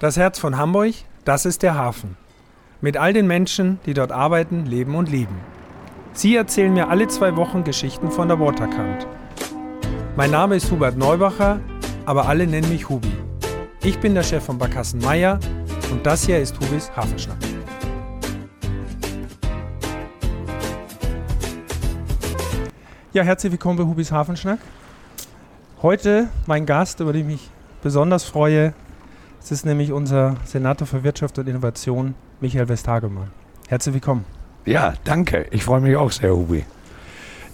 Das 0.00 0.16
Herz 0.16 0.40
von 0.40 0.58
Hamburg, 0.58 0.92
das 1.24 1.46
ist 1.46 1.62
der 1.62 1.76
Hafen. 1.76 2.16
Mit 2.80 2.96
all 2.96 3.12
den 3.12 3.28
Menschen, 3.28 3.78
die 3.86 3.94
dort 3.94 4.10
arbeiten, 4.10 4.66
leben 4.66 4.96
und 4.96 5.08
lieben. 5.08 5.38
Sie 6.12 6.34
erzählen 6.34 6.74
mir 6.74 6.88
alle 6.88 7.06
zwei 7.06 7.36
Wochen 7.36 7.62
Geschichten 7.62 8.10
von 8.10 8.26
der 8.26 8.40
Waterkant. 8.40 9.06
Mein 10.16 10.32
Name 10.32 10.56
ist 10.56 10.68
Hubert 10.72 10.96
Neubacher, 10.96 11.60
aber 12.06 12.26
alle 12.26 12.48
nennen 12.48 12.68
mich 12.70 12.88
Hubi. 12.88 13.12
Ich 13.84 14.00
bin 14.00 14.14
der 14.14 14.24
Chef 14.24 14.44
von 14.44 14.58
Barkassen 14.58 14.98
Meier 14.98 15.38
und 15.92 16.04
das 16.04 16.26
hier 16.26 16.40
ist 16.40 16.58
Hubis 16.58 16.90
Hafenschnack. 16.96 17.38
Ja, 23.12 23.22
herzlich 23.22 23.52
willkommen 23.52 23.78
bei 23.78 23.84
Hubis 23.84 24.10
Hafenschnack. 24.10 24.58
Heute 25.82 26.28
mein 26.46 26.66
Gast, 26.66 26.98
über 26.98 27.12
den 27.12 27.20
ich 27.20 27.26
mich 27.34 27.50
besonders 27.80 28.24
freue, 28.24 28.74
es 29.44 29.52
ist 29.52 29.66
nämlich 29.66 29.92
unser 29.92 30.36
Senator 30.46 30.86
für 30.86 31.04
Wirtschaft 31.04 31.38
und 31.38 31.46
Innovation, 31.46 32.14
Michael 32.40 32.66
Westhagemann. 32.70 33.28
Herzlich 33.68 33.92
willkommen. 33.92 34.24
Ja, 34.64 34.94
danke. 35.04 35.46
Ich 35.50 35.64
freue 35.64 35.82
mich 35.82 35.96
auch 35.96 36.10
sehr, 36.10 36.34
Hubi. 36.34 36.64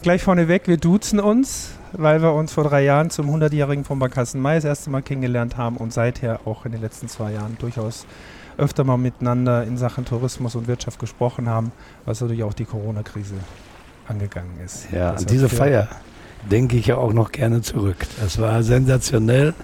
Gleich 0.00 0.22
vorneweg, 0.22 0.68
wir 0.68 0.76
duzen 0.76 1.18
uns, 1.18 1.72
weil 1.90 2.22
wir 2.22 2.32
uns 2.32 2.52
vor 2.52 2.62
drei 2.62 2.84
Jahren 2.84 3.10
zum 3.10 3.28
100-jährigen 3.28 3.82
von 3.82 3.98
Barkassen 3.98 4.40
Mai 4.40 4.54
das 4.54 4.64
erste 4.64 4.88
Mal 4.88 5.02
kennengelernt 5.02 5.56
haben 5.56 5.78
und 5.78 5.92
seither 5.92 6.38
auch 6.44 6.64
in 6.64 6.70
den 6.70 6.80
letzten 6.80 7.08
zwei 7.08 7.32
Jahren 7.32 7.56
durchaus 7.58 8.06
öfter 8.56 8.84
mal 8.84 8.96
miteinander 8.96 9.64
in 9.64 9.76
Sachen 9.76 10.04
Tourismus 10.04 10.54
und 10.54 10.68
Wirtschaft 10.68 11.00
gesprochen 11.00 11.48
haben, 11.48 11.72
was 12.04 12.20
natürlich 12.20 12.44
auch 12.44 12.54
die 12.54 12.66
Corona-Krise 12.66 13.34
angegangen 14.06 14.60
ist. 14.64 14.92
Ja, 14.92 15.14
an 15.14 15.26
diese 15.26 15.48
Feier 15.48 15.88
denke 16.48 16.76
ich 16.76 16.86
ja 16.86 16.98
auch 16.98 17.12
noch 17.12 17.32
gerne 17.32 17.62
zurück. 17.62 18.06
Das 18.20 18.40
war 18.40 18.62
sensationell. 18.62 19.54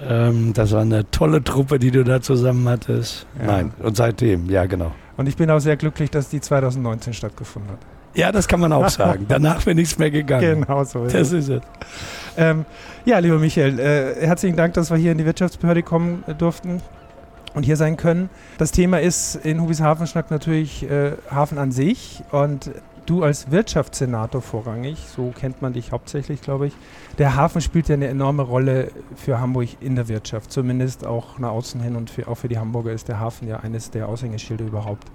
Ähm, 0.00 0.52
das 0.52 0.72
war 0.72 0.82
eine 0.82 1.10
tolle 1.10 1.42
Truppe, 1.42 1.78
die 1.78 1.90
du 1.90 2.04
da 2.04 2.20
zusammen 2.20 2.68
hattest. 2.68 3.26
Ja. 3.38 3.46
Nein, 3.46 3.72
und 3.78 3.96
seitdem, 3.96 4.50
ja, 4.50 4.66
genau. 4.66 4.92
Und 5.16 5.28
ich 5.28 5.36
bin 5.36 5.50
auch 5.50 5.58
sehr 5.58 5.76
glücklich, 5.76 6.10
dass 6.10 6.28
die 6.28 6.40
2019 6.40 7.14
stattgefunden 7.14 7.72
hat. 7.72 7.78
Ja, 8.14 8.32
das 8.32 8.48
kann 8.48 8.60
man 8.60 8.72
auch 8.72 8.88
sagen. 8.90 9.26
Danach 9.28 9.64
bin 9.64 9.76
nichts 9.76 9.98
mehr 9.98 10.10
gegangen. 10.10 10.62
Genau 10.62 10.84
so 10.84 11.04
ist 11.04 11.14
das 11.14 11.32
es. 11.32 11.48
Ist 11.48 11.48
es. 11.48 11.62
Ähm, 12.36 12.64
ja, 13.04 13.18
lieber 13.18 13.38
Michael, 13.38 13.78
äh, 13.78 14.26
herzlichen 14.26 14.56
Dank, 14.56 14.74
dass 14.74 14.90
wir 14.90 14.96
hier 14.96 15.12
in 15.12 15.18
die 15.18 15.26
Wirtschaftsbehörde 15.26 15.82
kommen 15.82 16.24
äh, 16.26 16.34
durften 16.34 16.82
und 17.54 17.62
hier 17.62 17.76
sein 17.76 17.96
können. 17.96 18.28
Das 18.58 18.72
Thema 18.72 19.00
ist 19.00 19.36
in 19.36 19.60
Hubis 19.60 19.80
Hafenschnack 19.80 20.30
natürlich 20.30 20.88
äh, 20.90 21.12
Hafen 21.30 21.58
an 21.58 21.72
sich 21.72 22.22
und 22.30 22.70
du 23.06 23.22
als 23.22 23.50
Wirtschaftssenator 23.50 24.42
vorrangig, 24.42 24.98
so 25.14 25.32
kennt 25.38 25.62
man 25.62 25.72
dich 25.72 25.92
hauptsächlich, 25.92 26.42
glaube 26.42 26.66
ich. 26.66 26.74
Der 27.18 27.34
Hafen 27.34 27.62
spielt 27.62 27.88
ja 27.88 27.94
eine 27.94 28.08
enorme 28.08 28.42
Rolle 28.42 28.90
für 29.14 29.40
Hamburg 29.40 29.68
in 29.80 29.96
der 29.96 30.08
Wirtschaft, 30.08 30.52
zumindest 30.52 31.06
auch 31.06 31.38
nach 31.38 31.50
außen 31.50 31.80
hin 31.80 31.96
und 31.96 32.10
für, 32.10 32.28
auch 32.28 32.34
für 32.34 32.48
die 32.48 32.58
Hamburger 32.58 32.92
ist 32.92 33.08
der 33.08 33.18
Hafen 33.18 33.48
ja 33.48 33.60
eines 33.60 33.90
der 33.90 34.08
Aushängeschilder 34.08 34.66
überhaupt 34.66 35.08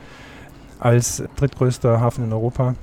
als 0.80 1.24
drittgrößter 1.36 2.02
Hafen 2.02 2.24
in 2.24 2.34
Europa. 2.34 2.74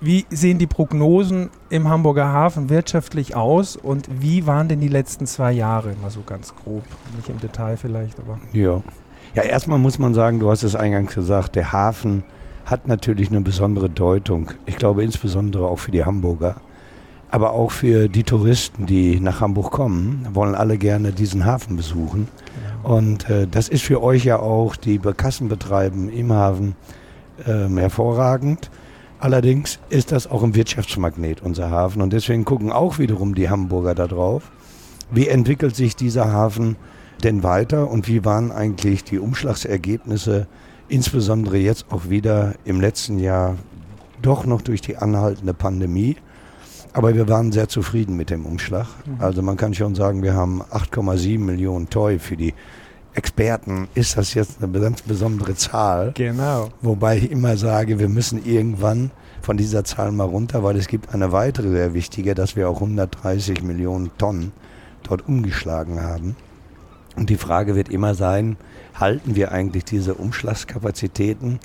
Wie 0.00 0.26
sehen 0.30 0.58
die 0.58 0.68
Prognosen 0.68 1.50
im 1.70 1.88
Hamburger 1.88 2.32
Hafen 2.32 2.70
wirtschaftlich 2.70 3.34
aus 3.34 3.76
und 3.76 4.08
wie 4.20 4.46
waren 4.46 4.68
denn 4.68 4.80
die 4.80 4.88
letzten 4.88 5.26
zwei 5.26 5.50
Jahre? 5.50 5.94
Mal 6.00 6.10
so 6.10 6.22
ganz 6.24 6.54
grob, 6.54 6.84
nicht 7.16 7.28
im 7.28 7.40
Detail 7.40 7.76
vielleicht, 7.76 8.20
aber. 8.20 8.38
Ja. 8.52 8.80
Ja, 9.34 9.42
erstmal 9.42 9.78
muss 9.78 9.98
man 9.98 10.14
sagen, 10.14 10.38
du 10.38 10.50
hast 10.50 10.62
es 10.62 10.76
eingangs 10.76 11.14
gesagt, 11.14 11.56
der 11.56 11.72
Hafen 11.72 12.22
hat 12.64 12.86
natürlich 12.86 13.28
eine 13.30 13.40
besondere 13.40 13.90
Deutung. 13.90 14.52
Ich 14.66 14.76
glaube 14.76 15.02
insbesondere 15.02 15.66
auch 15.66 15.80
für 15.80 15.90
die 15.90 16.04
Hamburger, 16.04 16.56
aber 17.30 17.52
auch 17.52 17.70
für 17.70 18.08
die 18.08 18.22
Touristen, 18.22 18.86
die 18.86 19.20
nach 19.20 19.40
Hamburg 19.40 19.70
kommen, 19.70 20.26
wollen 20.32 20.54
alle 20.54 20.78
gerne 20.78 21.12
diesen 21.12 21.44
Hafen 21.44 21.76
besuchen. 21.76 22.28
Und 22.82 23.28
äh, 23.28 23.46
das 23.46 23.68
ist 23.68 23.82
für 23.82 24.02
euch 24.02 24.24
ja 24.24 24.38
auch, 24.38 24.76
die 24.76 24.98
Kassen 24.98 25.48
betreiben 25.48 26.08
im 26.08 26.32
Hafen, 26.32 26.74
äh, 27.44 27.68
hervorragend. 27.68 28.70
Allerdings 29.20 29.78
ist 29.90 30.12
das 30.12 30.26
auch 30.26 30.42
ein 30.42 30.54
Wirtschaftsmagnet, 30.54 31.42
unser 31.42 31.70
Hafen. 31.70 32.02
Und 32.02 32.12
deswegen 32.12 32.44
gucken 32.44 32.72
auch 32.72 32.98
wiederum 32.98 33.34
die 33.34 33.50
Hamburger 33.50 33.94
da 33.94 34.06
drauf. 34.06 34.50
Wie 35.10 35.28
entwickelt 35.28 35.74
sich 35.74 35.96
dieser 35.96 36.32
Hafen 36.32 36.76
denn 37.24 37.42
weiter 37.42 37.90
und 37.90 38.06
wie 38.06 38.24
waren 38.24 38.52
eigentlich 38.52 39.04
die 39.04 39.18
Umschlagsergebnisse 39.18 40.46
insbesondere 40.88 41.58
jetzt 41.58 41.86
auch 41.90 42.08
wieder 42.08 42.54
im 42.64 42.80
letzten 42.80 43.18
Jahr 43.18 43.56
doch 44.22 44.46
noch 44.46 44.62
durch 44.62 44.80
die 44.80 44.96
anhaltende 44.96 45.54
Pandemie. 45.54 46.16
Aber 46.92 47.14
wir 47.14 47.28
waren 47.28 47.52
sehr 47.52 47.68
zufrieden 47.68 48.16
mit 48.16 48.30
dem 48.30 48.46
Umschlag. 48.46 48.86
Mhm. 49.06 49.20
Also 49.20 49.42
man 49.42 49.56
kann 49.56 49.74
schon 49.74 49.94
sagen, 49.94 50.22
wir 50.22 50.34
haben 50.34 50.62
8,7 50.62 51.38
Millionen 51.38 51.90
Toy 51.90 52.18
für 52.18 52.36
die 52.36 52.54
Experten 53.18 53.88
ist 53.94 54.16
das 54.16 54.34
jetzt 54.34 54.62
eine 54.62 54.78
ganz 54.78 55.02
besondere 55.02 55.56
Zahl. 55.56 56.12
Genau. 56.14 56.68
Wobei 56.82 57.16
ich 57.16 57.32
immer 57.32 57.56
sage, 57.56 57.98
wir 57.98 58.08
müssen 58.08 58.44
irgendwann 58.44 59.10
von 59.42 59.56
dieser 59.56 59.82
Zahl 59.82 60.12
mal 60.12 60.24
runter, 60.24 60.62
weil 60.62 60.76
es 60.76 60.86
gibt 60.86 61.12
eine 61.12 61.32
weitere 61.32 61.68
sehr 61.68 61.94
wichtige, 61.94 62.36
dass 62.36 62.54
wir 62.54 62.68
auch 62.68 62.76
130 62.76 63.62
Millionen 63.64 64.10
Tonnen 64.18 64.52
dort 65.02 65.26
umgeschlagen 65.26 66.00
haben. 66.00 66.36
Und 67.16 67.28
die 67.28 67.36
Frage 67.36 67.74
wird 67.74 67.88
immer 67.88 68.14
sein, 68.14 68.56
halten 68.94 69.34
wir 69.34 69.50
eigentlich 69.50 69.84
diese 69.84 70.14
Umschlagskapazitäten? 70.14 71.58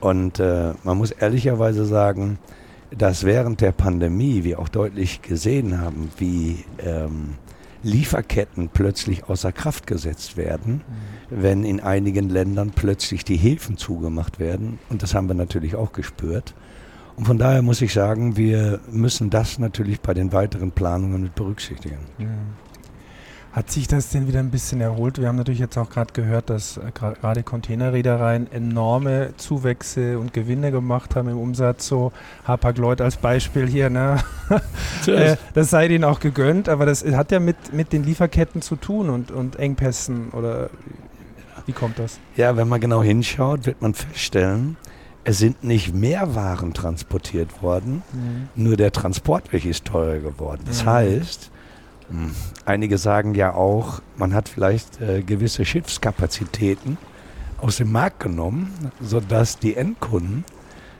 Und 0.00 0.40
äh, 0.40 0.72
man 0.82 0.96
muss 0.96 1.10
ehrlicherweise 1.10 1.84
sagen, 1.84 2.38
dass 2.90 3.24
während 3.24 3.60
der 3.60 3.72
Pandemie 3.72 4.44
wir 4.44 4.58
auch 4.58 4.68
deutlich 4.68 5.22
gesehen 5.22 5.80
haben, 5.80 6.10
wie 6.18 6.64
ähm, 6.78 7.34
Lieferketten 7.82 8.68
plötzlich 8.72 9.28
außer 9.28 9.52
Kraft 9.52 9.86
gesetzt 9.86 10.36
werden, 10.36 10.82
mhm. 11.30 11.42
wenn 11.42 11.64
in 11.64 11.80
einigen 11.80 12.28
Ländern 12.28 12.72
plötzlich 12.74 13.24
die 13.24 13.36
Häfen 13.36 13.76
zugemacht 13.76 14.38
werden. 14.38 14.78
Und 14.88 15.02
das 15.02 15.14
haben 15.14 15.28
wir 15.28 15.34
natürlich 15.34 15.76
auch 15.76 15.92
gespürt. 15.92 16.54
Und 17.16 17.24
von 17.24 17.38
daher 17.38 17.62
muss 17.62 17.80
ich 17.80 17.92
sagen, 17.92 18.36
wir 18.36 18.80
müssen 18.90 19.30
das 19.30 19.58
natürlich 19.58 20.00
bei 20.00 20.12
den 20.12 20.32
weiteren 20.32 20.70
Planungen 20.70 21.22
mit 21.22 21.34
berücksichtigen. 21.34 21.98
Ja. 22.18 22.26
Hat 23.56 23.70
sich 23.70 23.88
das 23.88 24.10
denn 24.10 24.28
wieder 24.28 24.40
ein 24.40 24.50
bisschen 24.50 24.82
erholt? 24.82 25.18
Wir 25.18 25.28
haben 25.28 25.36
natürlich 25.36 25.60
jetzt 25.60 25.78
auch 25.78 25.88
gerade 25.88 26.12
gehört, 26.12 26.50
dass 26.50 26.76
äh, 26.76 26.92
gerade 26.92 27.42
Containerreedereien 27.42 28.52
enorme 28.52 29.30
Zuwächse 29.38 30.18
und 30.18 30.34
Gewinne 30.34 30.70
gemacht 30.70 31.16
haben 31.16 31.30
im 31.30 31.38
Umsatz. 31.38 31.86
So 31.86 32.12
Hapag-Lloyd 32.44 33.00
als 33.00 33.16
Beispiel 33.16 33.66
hier. 33.66 33.88
Ne? 33.88 34.18
äh, 35.06 35.36
das 35.54 35.70
sei 35.70 35.86
ihnen 35.86 36.04
auch 36.04 36.20
gegönnt, 36.20 36.68
aber 36.68 36.84
das 36.84 37.02
hat 37.02 37.32
ja 37.32 37.40
mit, 37.40 37.72
mit 37.72 37.94
den 37.94 38.04
Lieferketten 38.04 38.60
zu 38.60 38.76
tun 38.76 39.08
und, 39.08 39.30
und 39.30 39.58
Engpässen 39.58 40.32
oder 40.32 40.68
wie 41.64 41.72
kommt 41.72 41.98
das? 41.98 42.18
Ja, 42.36 42.58
wenn 42.58 42.68
man 42.68 42.82
genau 42.82 43.02
hinschaut, 43.02 43.64
wird 43.64 43.80
man 43.80 43.94
feststellen, 43.94 44.76
es 45.24 45.38
sind 45.38 45.64
nicht 45.64 45.94
mehr 45.94 46.34
Waren 46.34 46.74
transportiert 46.74 47.62
worden, 47.62 48.02
mhm. 48.12 48.48
nur 48.54 48.76
der 48.76 48.92
Transportweg 48.92 49.64
ist 49.64 49.86
teurer 49.86 50.18
geworden. 50.18 50.60
Das 50.66 50.84
mhm. 50.84 50.90
heißt. 50.90 51.50
Einige 52.64 52.98
sagen 52.98 53.34
ja 53.34 53.54
auch, 53.54 54.00
man 54.16 54.34
hat 54.34 54.48
vielleicht 54.48 55.00
äh, 55.00 55.22
gewisse 55.22 55.64
Schiffskapazitäten 55.64 56.98
aus 57.58 57.76
dem 57.76 57.90
Markt 57.90 58.20
genommen, 58.20 58.72
sodass 59.00 59.58
die 59.58 59.76
Endkunden 59.76 60.44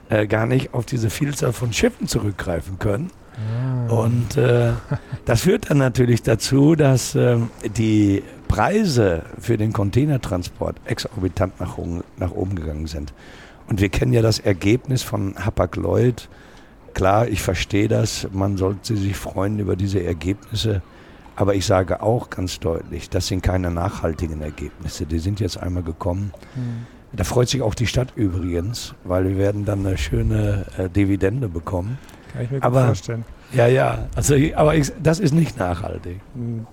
äh, 0.09 0.27
gar 0.27 0.47
nicht 0.47 0.75
auf 0.75 0.87
diese 0.87 1.11
Vielzahl 1.11 1.53
von 1.53 1.73
Schiffen 1.73 2.09
zurückgreifen 2.09 2.79
können. 2.79 3.11
Ah. 3.37 3.93
Und 3.93 4.37
äh, 4.37 4.73
das 5.25 5.43
führt 5.43 5.71
dann 5.71 5.79
natürlich 5.79 6.23
dazu, 6.23 6.75
dass 6.75 7.15
ähm, 7.15 7.51
die 7.77 8.23
Preise 8.49 9.23
für 9.39 9.57
den 9.57 9.73
Containertransport 9.73 10.77
exorbitant 10.85 11.61
nach, 11.61 11.77
nach 12.17 12.31
oben 12.33 12.57
gegangen 12.57 12.87
sind. 12.87 13.13
Und 13.69 13.81
wir 13.81 13.89
kennen 13.89 14.13
ja 14.13 14.23
das 14.23 14.39
Ergebnis 14.39 15.03
von 15.03 15.35
Hapag-Lloyd. 15.45 16.29
Klar, 16.95 17.29
ich 17.29 17.43
verstehe 17.43 17.89
das. 17.89 18.29
Man 18.33 18.57
sollte 18.57 18.97
sich 18.97 19.17
freuen 19.17 19.59
über 19.59 19.77
diese 19.77 20.03
Ergebnisse. 20.03 20.83
Aber 21.37 21.55
ich 21.55 21.67
sage 21.67 22.03
auch 22.03 22.31
ganz 22.31 22.59
deutlich, 22.59 23.11
das 23.11 23.27
sind 23.27 23.43
keine 23.43 23.71
nachhaltigen 23.71 24.41
Ergebnisse. 24.41 25.05
Die 25.05 25.19
sind 25.19 25.39
jetzt 25.39 25.59
einmal 25.59 25.83
gekommen. 25.83 26.33
Mhm. 26.55 26.87
Da 27.13 27.25
freut 27.25 27.49
sich 27.49 27.63
auch 27.63 27.75
die 27.75 27.87
Stadt 27.87 28.13
übrigens, 28.17 28.95
weil 29.05 29.29
wir 29.29 29.39
werden 29.39 29.65
dann 29.65 29.87
eine 29.87 29.97
schöne 29.97 30.67
äh, 30.77 30.89
Dividende 30.89 31.49
bekommen. 31.49 31.99
Kann 32.33 32.45
ich 32.45 32.51
mir 32.51 32.63
aber, 32.63 32.81
gut 32.81 32.87
vorstellen. 32.89 33.25
Ja, 33.53 33.67
ja. 33.67 34.09
Also, 34.15 34.35
aber 34.55 34.75
ich, 34.75 34.93
das 35.03 35.21
ist 35.21 35.33
nicht 35.33 35.59
nachhaltig. 35.59 36.21
Mhm. 36.35 36.67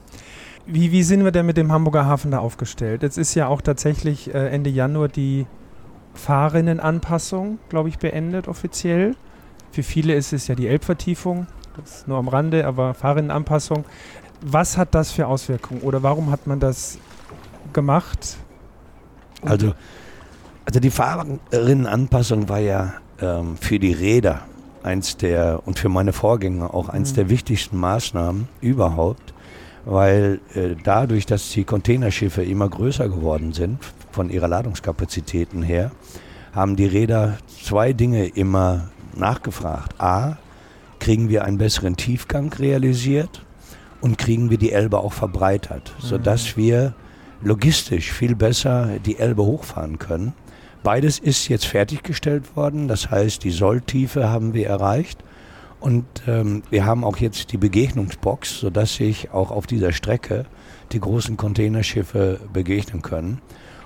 Wie, 0.66 0.94
wie 0.94 1.04
sind 1.04 1.26
wir 1.26 1.32
denn 1.32 1.46
mit 1.46 1.58
dem 1.58 1.72
Hamburger 1.72 2.06
Hafen 2.06 2.32
da 2.32 2.40
aufgestellt? 2.40 3.04
Jetzt 3.04 3.18
ist 3.18 3.36
ja 3.36 3.48
auch 3.48 3.62
tatsächlich 3.62 4.34
äh, 4.34 4.48
Ende 4.48 4.70
Januar 4.70 5.10
die 5.10 5.46
Fahrrinnenanpassung, 6.14 7.60
glaube 7.68 7.90
ich, 7.90 7.98
beendet 7.98 8.48
offiziell. 8.48 9.16
Für 9.72 9.84
viele 9.84 10.14
ist 10.14 10.32
es 10.32 10.48
ja 10.48 10.56
die 10.56 10.68
Elbvertiefung. 10.68 11.48
Das 11.76 11.98
ist 11.98 12.08
nur 12.08 12.18
am 12.18 12.28
Rande, 12.28 12.66
aber 12.66 12.94
Fahrrinnenanpassung. 12.94 13.84
Was 14.46 14.78
hat 14.78 14.94
das 14.94 15.12
für 15.12 15.28
Auswirkungen 15.28 15.82
oder 15.82 16.04
warum 16.04 16.30
hat 16.32 16.48
man 16.48 16.60
das 16.60 16.98
gemacht? 17.72 18.38
Also, 19.42 19.74
also 20.66 20.80
die 20.80 20.90
Fahrerinnenanpassung 20.90 22.50
war 22.50 22.60
ja 22.60 22.94
ähm, 23.22 23.58
für 23.58 23.80
die 23.80 23.94
Räder 23.94 24.42
eins 24.84 25.18
der 25.18 25.62
und 25.66 25.80
für 25.80 25.90
meine 25.90 26.14
Vorgänger 26.14 26.74
auch 26.74 26.90
eins 26.90 27.12
mhm. 27.12 27.16
der 27.16 27.30
wichtigsten 27.30 27.78
Maßnahmen 27.78 28.48
überhaupt, 28.62 29.34
weil 29.86 30.40
äh, 30.54 30.76
dadurch, 30.84 31.26
dass 31.26 31.50
die 31.52 31.64
Containerschiffe 31.64 32.44
immer 32.44 32.70
größer 32.70 33.08
geworden 33.08 33.54
sind, 33.54 33.80
von 34.12 34.30
ihrer 34.30 34.48
Ladungskapazitäten 34.48 35.64
her, 35.64 35.92
haben 36.54 36.76
die 36.76 36.86
Räder 36.86 37.38
zwei 37.64 37.94
Dinge 37.94 38.28
immer 38.28 38.90
nachgefragt. 39.16 40.00
A, 40.00 40.38
kriegen 41.00 41.30
wir 41.30 41.44
einen 41.44 41.58
besseren 41.58 41.98
Tiefgang 41.98 42.54
realisiert 42.54 43.42
und 44.04 44.18
kriegen 44.18 44.50
wir 44.50 44.58
die 44.58 44.74
Elbe 44.74 45.00
auch 45.00 45.14
verbreitert, 45.14 45.96
mhm. 45.98 46.06
sodass 46.06 46.58
wir 46.58 46.94
logistisch 47.42 48.12
viel 48.12 48.36
besser 48.36 49.00
die 49.06 49.18
Elbe 49.18 49.44
hochfahren 49.44 49.98
können. 49.98 50.34
Beides 50.84 51.20
ist 51.20 51.48
jetzt 51.48 51.66
fertiggestellt 51.66 52.58
worden, 52.58 52.90
das 52.90 53.10
heißt, 53.10 53.46
die 53.46 53.52
Solltiefe 53.52 54.30
haben 54.30 54.54
wir 54.54 54.68
erreicht 54.68 55.24
und 55.80 56.04
ähm, 56.28 56.64
wir 56.70 56.86
haben 56.86 57.06
auch 57.06 57.16
jetzt 57.16 57.54
die 57.54 57.58
Begegnungsbox, 57.58 58.60
sodass 58.60 58.96
sich 58.96 59.32
auch 59.32 59.52
auf 59.52 59.68
dieser 59.68 59.94
Strecke 59.94 60.48
die 60.92 61.00
großen 61.00 61.38
Containerschiffe 61.38 62.42
begegnen 62.52 63.02
können. 63.02 63.40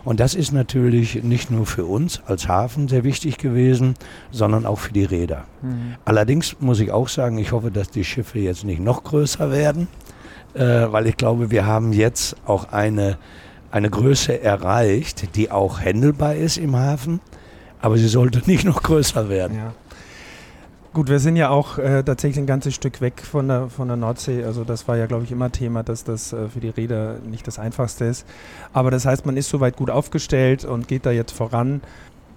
Und 0.04 0.20
das 0.20 0.34
ist 0.34 0.52
natürlich 0.52 1.22
nicht 1.22 1.52
nur 1.52 1.68
für 1.68 1.86
uns 1.86 2.22
als 2.26 2.48
Hafen 2.48 2.88
sehr 2.88 3.04
wichtig 3.04 3.38
gewesen, 3.38 3.94
sondern 4.32 4.66
auch 4.66 4.80
für 4.80 4.94
die 4.94 5.04
Räder. 5.04 5.44
Mhm. 5.62 5.96
Allerdings 6.06 6.56
muss 6.60 6.80
ich 6.80 6.92
auch 6.92 7.08
sagen, 7.08 7.38
ich 7.38 7.52
hoffe, 7.52 7.70
dass 7.70 7.92
die 7.92 8.04
Schiffe 8.04 8.40
jetzt 8.40 8.64
nicht 8.64 8.80
noch 8.80 9.04
größer 9.04 9.52
werden, 9.52 9.88
äh, 10.54 10.92
weil 10.92 11.08
ich 11.08 11.18
glaube, 11.18 11.52
wir 11.52 11.66
haben 11.66 11.94
jetzt 11.94 12.36
auch 12.46 12.72
eine, 12.72 13.18
eine 13.72 13.90
Größe 13.90 14.42
erreicht, 14.42 15.36
die 15.36 15.52
auch 15.52 15.80
händelbar 15.80 16.36
ist 16.36 16.58
im 16.58 16.76
Hafen, 16.76 17.20
aber 17.82 17.98
sie 17.98 18.08
sollte 18.08 18.42
nicht 18.50 18.66
noch 18.66 18.84
größer 18.84 19.30
werden. 19.30 19.58
Ja. 19.58 19.74
Gut, 20.98 21.10
wir 21.10 21.20
sind 21.20 21.36
ja 21.36 21.50
auch 21.50 21.78
äh, 21.78 22.02
tatsächlich 22.02 22.40
ein 22.40 22.48
ganzes 22.48 22.74
Stück 22.74 23.02
weg 23.02 23.22
von 23.22 23.48
der, 23.48 23.70
von 23.70 23.88
der 23.88 23.98
Nordsee. 23.98 24.44
Also 24.44 24.64
das 24.64 24.88
war 24.88 24.98
ja, 24.98 25.06
glaube 25.06 25.26
ich, 25.26 25.32
immer 25.32 25.52
Thema, 25.52 25.84
dass 25.84 26.04
das 26.04 26.34
äh, 26.34 26.50
für 26.50 26.60
die 26.60 26.70
Räder 26.70 27.20
nicht 27.20 27.46
das 27.46 27.60
Einfachste 27.60 28.06
ist. 28.06 28.26
Aber 28.74 28.90
das 28.90 29.06
heißt, 29.06 29.24
man 29.24 29.38
ist 29.38 29.50
soweit 29.50 29.78
gut 29.78 29.92
aufgestellt 29.92 30.66
und 30.66 30.88
geht 30.88 31.06
da 31.06 31.12
jetzt 31.12 31.34
voran. 31.34 31.82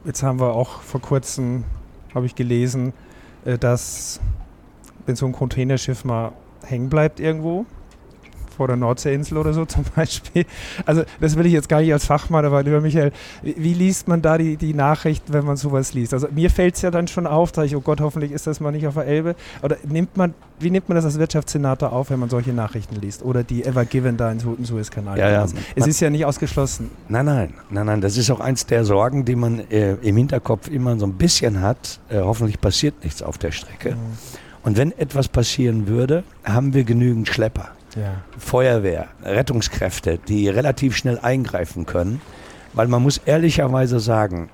Jetzt 0.04 0.22
haben 0.22 0.40
wir 0.40 0.52
auch 0.52 0.82
vor 0.82 1.00
kurzem, 1.00 1.64
habe 2.14 2.26
ich 2.26 2.34
gelesen, 2.34 2.92
äh, 3.46 3.56
dass 3.56 4.20
wenn 5.06 5.16
so 5.16 5.24
ein 5.24 5.32
Containerschiff 5.32 6.04
mal 6.04 6.32
hängen 6.62 6.90
bleibt 6.90 7.18
irgendwo, 7.18 7.64
vor 8.60 8.66
der 8.66 8.76
Nordseeinsel 8.76 9.38
oder 9.38 9.54
so 9.54 9.64
zum 9.76 9.84
Beispiel. 9.96 10.44
Also 10.84 11.04
das 11.18 11.34
will 11.36 11.46
ich 11.46 11.52
jetzt 11.54 11.70
gar 11.70 11.80
nicht 11.80 11.94
als 11.94 12.04
Fachmann, 12.04 12.44
aber 12.44 12.62
lieber 12.62 12.82
Michael, 12.82 13.10
wie, 13.42 13.54
wie 13.56 13.72
liest 13.72 14.06
man 14.06 14.20
da 14.20 14.36
die, 14.36 14.58
die 14.58 14.74
Nachrichten, 14.74 15.32
wenn 15.32 15.46
man 15.46 15.56
sowas 15.56 15.94
liest? 15.94 16.12
Also 16.12 16.28
mir 16.30 16.50
fällt 16.50 16.74
es 16.74 16.82
ja 16.82 16.90
dann 16.90 17.08
schon 17.08 17.26
auf, 17.26 17.52
da 17.52 17.64
ich, 17.64 17.74
oh 17.74 17.80
Gott, 17.80 18.02
hoffentlich 18.02 18.32
ist 18.32 18.46
das 18.46 18.60
mal 18.60 18.70
nicht 18.70 18.86
auf 18.86 18.94
der 18.94 19.06
Elbe. 19.06 19.34
Oder 19.62 19.78
nimmt 19.88 20.14
man, 20.18 20.34
wie 20.58 20.70
nimmt 20.70 20.90
man 20.90 20.96
das 20.96 21.06
als 21.06 21.18
Wirtschaftssenator 21.18 21.90
auf, 21.90 22.10
wenn 22.10 22.18
man 22.18 22.28
solche 22.28 22.52
Nachrichten 22.52 22.96
liest? 22.96 23.24
Oder 23.24 23.44
die 23.44 23.64
Ever 23.64 23.86
Given 23.86 24.18
da 24.18 24.30
in 24.30 24.40
Suezkanal? 24.40 25.18
Ja, 25.18 25.30
ja. 25.30 25.46
Es 25.74 25.86
ist 25.86 26.00
ja 26.00 26.10
nicht 26.10 26.26
ausgeschlossen. 26.26 26.90
Nein, 27.08 27.24
nein, 27.24 27.54
nein, 27.70 27.86
nein. 27.86 28.00
Das 28.02 28.18
ist 28.18 28.30
auch 28.30 28.40
eins 28.40 28.66
der 28.66 28.84
Sorgen, 28.84 29.24
die 29.24 29.36
man 29.36 29.60
äh, 29.70 29.94
im 30.02 30.18
Hinterkopf 30.18 30.68
immer 30.68 30.98
so 30.98 31.06
ein 31.06 31.14
bisschen 31.14 31.62
hat. 31.62 31.98
Äh, 32.10 32.18
hoffentlich 32.18 32.60
passiert 32.60 33.02
nichts 33.04 33.22
auf 33.22 33.38
der 33.38 33.52
Strecke. 33.52 33.92
Mhm. 33.92 33.96
Und 34.64 34.76
wenn 34.76 34.92
etwas 34.98 35.28
passieren 35.28 35.88
würde, 35.88 36.24
haben 36.44 36.74
wir 36.74 36.84
genügend 36.84 37.26
Schlepper 37.26 37.70
ja. 37.96 38.22
Feuerwehr, 38.38 39.08
Rettungskräfte, 39.22 40.18
die 40.28 40.48
relativ 40.48 40.96
schnell 40.96 41.18
eingreifen 41.18 41.86
können. 41.86 42.20
Weil 42.72 42.88
man 42.88 43.02
muss 43.02 43.18
ehrlicherweise 43.18 43.98
sagen, 43.98 44.48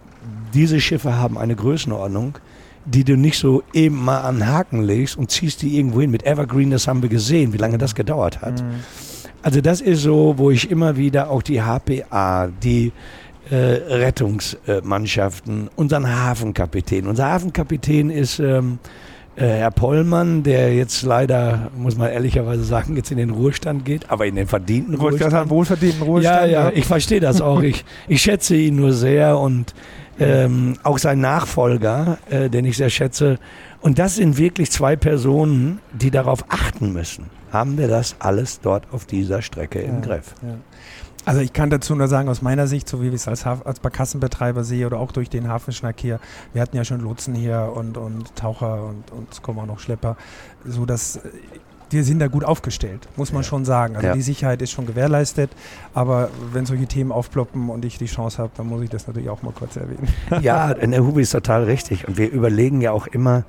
diese 0.55 0.81
Schiffe 0.81 1.17
haben 1.17 1.37
eine 1.37 1.55
Größenordnung, 1.55 2.39
die 2.87 3.05
du 3.05 3.17
nicht 3.17 3.39
so 3.39 3.63
eben 3.73 4.03
mal 4.03 4.21
an 4.21 4.37
den 4.37 4.47
Haken 4.47 4.83
legst 4.83 5.19
und 5.19 5.31
ziehst 5.31 5.63
die 5.63 5.77
irgendwo 5.77 6.01
hin. 6.01 6.11
Mit 6.11 6.25
Evergreen, 6.25 6.71
das 6.71 6.89
haben 6.89 7.03
wir 7.03 7.09
gesehen, 7.09 7.53
wie 7.53 7.59
lange 7.59 7.79
das 7.79 7.95
gedauert 7.95 8.41
hat. 8.41 8.63
Mhm. 8.63 8.81
Also 9.43 9.61
das 9.61 9.81
ist 9.81 10.03
so, 10.03 10.35
wo 10.39 10.51
ich 10.51 10.71
immer 10.71 10.97
wieder 10.97 11.31
auch 11.31 11.43
die 11.43 11.61
HPA, 11.61 12.49
die 12.63 12.93
äh, 13.51 13.55
Rettungsmannschaften, 13.55 15.69
unseren 15.77 16.09
Hafenkapitän. 16.09 17.07
Unser 17.07 17.27
Hafenkapitän 17.27 18.11
ist 18.11 18.39
ähm, 18.39 18.79
äh, 18.85 18.89
Herr 19.45 19.71
Pollmann, 19.71 20.43
der 20.43 20.75
jetzt 20.75 21.03
leider, 21.03 21.71
muss 21.77 21.97
man 21.97 22.11
ehrlicherweise 22.11 22.65
sagen, 22.65 22.97
jetzt 22.97 23.11
in 23.11 23.19
den 23.19 23.31
Ruhestand 23.31 23.85
geht, 23.85 24.11
aber 24.11 24.27
in 24.27 24.35
den 24.35 24.47
verdienten 24.47 24.95
Ruhestand. 24.95 25.31
Sagen, 25.31 25.51
wohlverdienten 25.51 26.03
Ruhestand. 26.03 26.51
Ja, 26.51 26.69
ja, 26.69 26.73
ich 26.75 26.87
verstehe 26.87 27.21
das 27.21 27.41
auch. 27.41 27.63
ich, 27.63 27.85
ich 28.09 28.23
schätze 28.23 28.57
ihn 28.57 28.77
nur 28.77 28.93
sehr 28.93 29.39
und 29.39 29.75
ähm, 30.19 30.77
auch 30.83 30.99
sein 30.99 31.21
Nachfolger, 31.21 32.19
äh, 32.31 32.49
den 32.49 32.65
ich 32.65 32.77
sehr 32.77 32.91
schätze. 32.91 33.39
Und 33.81 33.99
das 33.99 34.17
sind 34.17 34.39
wirklich 34.39 34.71
zwei 34.71 34.97
Personen, 34.97 35.81
die 35.93 36.11
darauf 36.11 36.45
achten 36.49 36.93
müssen. 36.93 37.27
Haben 37.53 37.79
wir 37.79 37.89
das 37.89 38.17
alles 38.19 38.61
dort 38.61 38.85
auf 38.93 39.05
dieser 39.05 39.43
Strecke 39.43 39.83
ja, 39.83 39.89
im 39.89 40.03
Griff? 40.03 40.35
Ja. 40.43 40.57
Also 41.27 41.41
ich 41.41 41.53
kann 41.53 41.71
dazu 41.71 41.97
nur 41.97 42.07
sagen, 42.07 42.29
aus 42.29 42.41
meiner 42.41 42.69
Sicht, 42.69 42.89
so 42.89 43.03
wie 43.03 43.09
ich 43.09 43.15
es 43.15 43.27
als, 43.27 43.45
als 43.45 43.81
Barkassenbetreiber 43.81 44.63
sehe 44.63 44.87
oder 44.87 45.01
auch 45.01 45.11
durch 45.11 45.29
den 45.29 45.49
Hafenschnack 45.49 45.99
hier, 45.99 46.21
wir 46.53 46.63
hatten 46.63 46.77
ja 46.77 46.85
schon 46.85 47.01
Lotsen 47.01 47.35
hier 47.35 47.73
und, 47.75 47.97
und 47.99 48.35
Taucher 48.37 48.85
und, 48.85 49.11
und 49.11 49.33
es 49.33 49.43
kommen 49.43 49.59
auch 49.59 49.67
noch 49.67 49.81
Schlepper, 49.81 50.17
so 50.65 50.87
dass 50.87 51.17
äh, 51.17 51.21
wir 51.91 52.05
sind 52.05 52.21
da 52.21 52.29
gut 52.29 52.45
aufgestellt, 52.45 53.09
muss 53.17 53.33
man 53.33 53.43
ja. 53.43 53.49
schon 53.49 53.65
sagen. 53.65 53.97
Also 53.97 54.07
ja. 54.07 54.15
die 54.15 54.23
Sicherheit 54.23 54.63
ist 54.63 54.71
schon 54.71 54.87
gewährleistet, 54.87 55.51
aber 55.95 56.31
wenn 56.53 56.65
solche 56.65 56.87
Themen 56.87 57.11
aufploppen 57.11 57.71
und 57.71 57.85
ich 57.85 57.99
die 57.99 58.07
Chance 58.07 58.39
habe, 58.39 58.53
dann 58.57 58.69
muss 58.69 58.83
ich 58.83 58.91
das 58.91 59.09
natürlich 59.09 59.29
auch 59.29 59.43
mal 59.43 59.53
kurz 59.53 59.77
erwähnen. 59.77 60.09
Ja, 60.43 60.75
der 60.75 61.05
Hubi 61.05 61.23
ist 61.23 61.31
total 61.31 61.65
richtig 61.65 62.07
und 62.07 62.19
wir 62.19 62.31
überlegen 62.31 62.81
ja 62.81 62.93
auch 62.93 63.09
immer, 63.09 63.43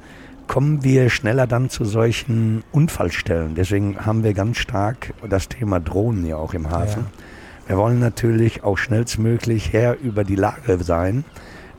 kommen 0.47 0.83
wir 0.83 1.11
schneller 1.11 1.45
dann 1.45 1.69
zu 1.69 1.85
solchen 1.85 2.63
Unfallstellen. 2.71 3.53
Deswegen 3.53 4.03
haben 4.03 4.23
wir 4.23 4.33
ganz 4.33 4.57
stark 4.57 5.13
das 5.29 5.47
Thema 5.47 5.79
Drohnen 5.79 6.25
ja 6.25 6.37
auch 6.37 6.55
im 6.55 6.71
Hafen. 6.71 7.05
Ja 7.05 7.23
wir 7.67 7.77
wollen 7.77 7.99
natürlich 7.99 8.63
auch 8.63 8.77
schnellstmöglich 8.77 9.73
Herr 9.73 9.97
über 9.99 10.23
die 10.23 10.35
Lage 10.35 10.83
sein. 10.83 11.25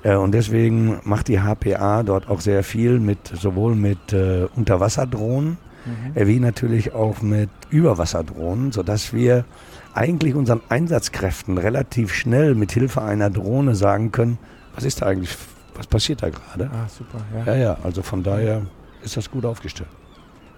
Äh, 0.03 0.17
und 0.17 0.33
deswegen 0.33 1.01
macht 1.05 1.29
die 1.29 1.41
HPA 1.41 2.03
dort 2.03 2.29
auch 2.29 2.41
sehr 2.41 2.63
viel 2.63 3.01
mit 3.01 3.19
sowohl 3.29 3.75
mit 3.75 4.13
äh, 4.13 4.47
Unterwasserdrohnen 4.55 5.57
mhm. 5.85 6.13
Äh, 6.15 6.27
wie 6.27 6.41
natürlich 6.41 6.93
auch 6.93 7.23
mit 7.23 7.51
Überwasserdrohnen, 7.71 8.73
sodass 8.73 9.13
wir 9.13 9.45
eigentlich 9.95 10.35
unseren 10.35 10.61
Einsatzkräften 10.69 11.59
relativ 11.59 12.15
schnell 12.15 12.55
mit 12.55 12.73
Hilfe 12.73 13.03
einer 13.03 13.31
Drohne 13.31 13.75
sagen 13.75 14.13
können, 14.13 14.39
was 14.75 14.85
ist 14.85 15.03
da 15.03 15.07
eigentlich, 15.07 15.37
was 15.75 15.87
passiert 15.87 16.23
da 16.23 16.31
gerade? 16.31 16.71
Ah, 16.73 16.89
super, 16.89 17.19
ja. 17.35 17.53
Ja, 17.53 17.59
ja, 17.59 17.79
also 17.83 18.03
von 18.03 18.23
daher 18.23 18.63
ist 19.03 19.17
das 19.17 19.31
gut 19.31 19.45
aufgestellt. 19.45 19.89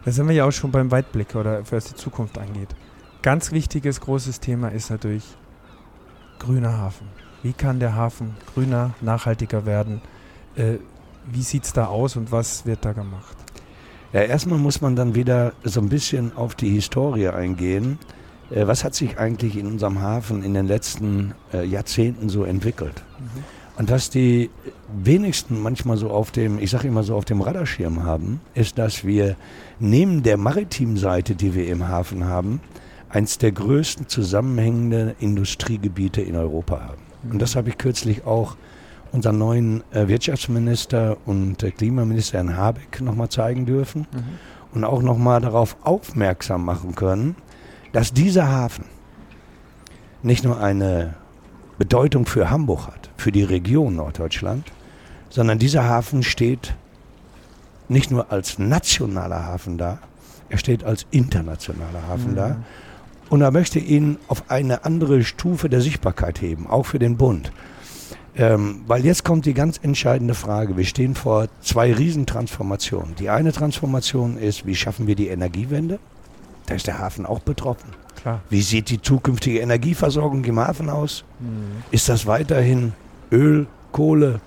Da 0.04 0.10
sind 0.10 0.28
wir 0.28 0.34
ja 0.34 0.44
auch 0.44 0.50
schon 0.50 0.70
beim 0.70 0.90
Weitblick 0.90 1.34
oder 1.34 1.62
was 1.70 1.84
die 1.86 1.94
Zukunft 1.94 2.36
angeht. 2.38 2.74
Ganz 3.22 3.52
wichtiges, 3.52 4.00
großes 4.00 4.40
Thema 4.40 4.68
ist 4.68 4.88
natürlich 4.90 5.24
grüner 6.38 6.78
Hafen. 6.78 7.06
Wie 7.42 7.52
kann 7.52 7.78
der 7.78 7.94
Hafen 7.94 8.34
grüner, 8.54 8.94
nachhaltiger 9.02 9.66
werden? 9.66 10.00
Äh, 10.56 10.76
wie 11.30 11.42
sieht 11.42 11.64
es 11.64 11.74
da 11.74 11.86
aus 11.86 12.16
und 12.16 12.32
was 12.32 12.64
wird 12.64 12.82
da 12.82 12.92
gemacht? 12.92 13.36
Ja, 14.14 14.22
erstmal 14.22 14.58
muss 14.58 14.80
man 14.80 14.96
dann 14.96 15.14
wieder 15.14 15.52
so 15.64 15.80
ein 15.80 15.90
bisschen 15.90 16.34
auf 16.34 16.54
die 16.54 16.70
Historie 16.70 17.28
eingehen. 17.28 17.98
Äh, 18.50 18.66
was 18.66 18.84
hat 18.84 18.94
sich 18.94 19.18
eigentlich 19.18 19.58
in 19.58 19.66
unserem 19.66 20.00
Hafen 20.00 20.42
in 20.42 20.54
den 20.54 20.66
letzten 20.66 21.34
äh, 21.52 21.62
Jahrzehnten 21.62 22.30
so 22.30 22.44
entwickelt? 22.44 23.02
Mhm. 23.18 23.44
Und 23.76 23.90
was 23.90 24.08
die 24.08 24.48
wenigsten 24.88 25.60
manchmal 25.60 25.98
so 25.98 26.10
auf 26.10 26.30
dem, 26.30 26.58
ich 26.58 26.70
sage 26.70 26.88
immer 26.88 27.02
so 27.02 27.16
auf 27.16 27.26
dem 27.26 27.42
Radarschirm 27.42 28.02
haben, 28.02 28.40
ist, 28.54 28.78
dass 28.78 29.04
wir 29.04 29.36
neben 29.78 30.22
der 30.22 30.38
maritimen 30.38 30.96
Seite, 30.96 31.34
die 31.34 31.54
wir 31.54 31.66
im 31.68 31.86
Hafen 31.86 32.24
haben, 32.24 32.60
eins 33.10 33.38
der 33.38 33.52
größten 33.52 34.08
zusammenhängenden 34.08 35.14
Industriegebiete 35.18 36.22
in 36.22 36.36
Europa 36.36 36.80
haben. 36.80 37.02
Und 37.30 37.42
das 37.42 37.56
habe 37.56 37.68
ich 37.68 37.78
kürzlich 37.78 38.24
auch 38.24 38.56
unseren 39.12 39.38
neuen 39.38 39.82
äh, 39.92 40.08
Wirtschaftsminister 40.08 41.16
und 41.26 41.62
äh, 41.62 41.70
Klimaminister 41.72 42.38
Herrn 42.38 42.56
Habeck 42.56 43.00
nochmal 43.00 43.28
zeigen 43.28 43.66
dürfen 43.66 44.06
mhm. 44.12 44.38
und 44.72 44.84
auch 44.84 45.02
nochmal 45.02 45.40
darauf 45.40 45.76
aufmerksam 45.82 46.64
machen 46.64 46.94
können, 46.94 47.34
dass 47.92 48.12
dieser 48.12 48.48
Hafen 48.48 48.84
nicht 50.22 50.44
nur 50.44 50.60
eine 50.60 51.14
Bedeutung 51.78 52.26
für 52.26 52.50
Hamburg 52.50 52.86
hat, 52.86 53.10
für 53.16 53.32
die 53.32 53.42
Region 53.42 53.96
Norddeutschland, 53.96 54.70
sondern 55.28 55.58
dieser 55.58 55.84
Hafen 55.84 56.22
steht 56.22 56.74
nicht 57.88 58.10
nur 58.10 58.30
als 58.30 58.58
nationaler 58.58 59.44
Hafen 59.44 59.76
da, 59.76 59.98
er 60.48 60.58
steht 60.58 60.84
als 60.84 61.06
internationaler 61.10 62.06
Hafen 62.06 62.32
mhm. 62.32 62.36
da. 62.36 62.56
Und 63.30 63.40
er 63.40 63.52
möchte 63.52 63.78
ihn 63.78 64.18
auf 64.28 64.50
eine 64.50 64.84
andere 64.84 65.22
Stufe 65.24 65.68
der 65.68 65.80
Sichtbarkeit 65.80 66.42
heben, 66.42 66.66
auch 66.66 66.84
für 66.84 66.98
den 66.98 67.16
Bund. 67.16 67.52
Ähm, 68.36 68.82
weil 68.86 69.04
jetzt 69.04 69.24
kommt 69.24 69.46
die 69.46 69.54
ganz 69.54 69.78
entscheidende 69.82 70.34
Frage. 70.34 70.76
Wir 70.76 70.84
stehen 70.84 71.14
vor 71.14 71.48
zwei 71.62 71.92
Riesentransformationen. 71.92 73.14
Die 73.14 73.30
eine 73.30 73.52
Transformation 73.52 74.36
ist, 74.36 74.66
wie 74.66 74.74
schaffen 74.74 75.06
wir 75.06 75.14
die 75.14 75.28
Energiewende? 75.28 75.98
Da 76.66 76.74
ist 76.74 76.86
der 76.86 76.98
Hafen 76.98 77.24
auch 77.24 77.40
betroffen. 77.40 77.90
Klar. 78.20 78.40
Wie 78.50 78.62
sieht 78.62 78.90
die 78.90 79.00
zukünftige 79.00 79.60
Energieversorgung 79.60 80.44
im 80.44 80.58
Hafen 80.58 80.90
aus? 80.90 81.24
Mhm. 81.38 81.82
Ist 81.90 82.08
das 82.08 82.26
weiterhin 82.26 82.92
Öl, 83.32 83.66
Kohle? 83.92 84.40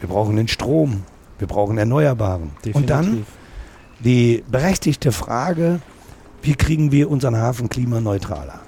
Wir 0.00 0.08
brauchen 0.08 0.36
den 0.36 0.48
Strom. 0.48 1.04
Wir 1.38 1.46
brauchen 1.46 1.78
Erneuerbaren. 1.78 2.50
Definitiv. 2.64 2.76
Und 2.76 2.90
dann 2.90 3.26
die 4.00 4.44
berechtigte 4.50 5.12
Frage, 5.12 5.80
wie 6.42 6.54
kriegen 6.54 6.92
wir 6.92 7.10
unseren 7.10 7.36
Hafen 7.36 7.68
klimaneutraler? 7.68 8.60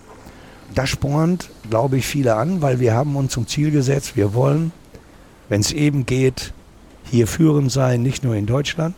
Das 0.75 0.89
spornt, 0.89 1.51
glaube 1.69 1.99
ich, 1.99 2.07
viele 2.07 2.35
an, 2.35 2.63
weil 2.63 2.81
wir 2.81 2.95
haben 2.95 3.15
uns 3.17 3.33
zum 3.33 3.47
Ziel 3.47 3.71
gesetzt, 3.71 4.17
wir 4.17 4.35
wollen, 4.35 4.73
wenn 5.49 5.61
es 5.61 5.73
eben 5.73 6.07
geht, 6.07 6.53
hier 7.05 7.27
führend 7.27 7.71
sein, 7.71 8.03
nicht 8.03 8.25
nur 8.25 8.35
in 8.35 8.47
Deutschland, 8.47 8.95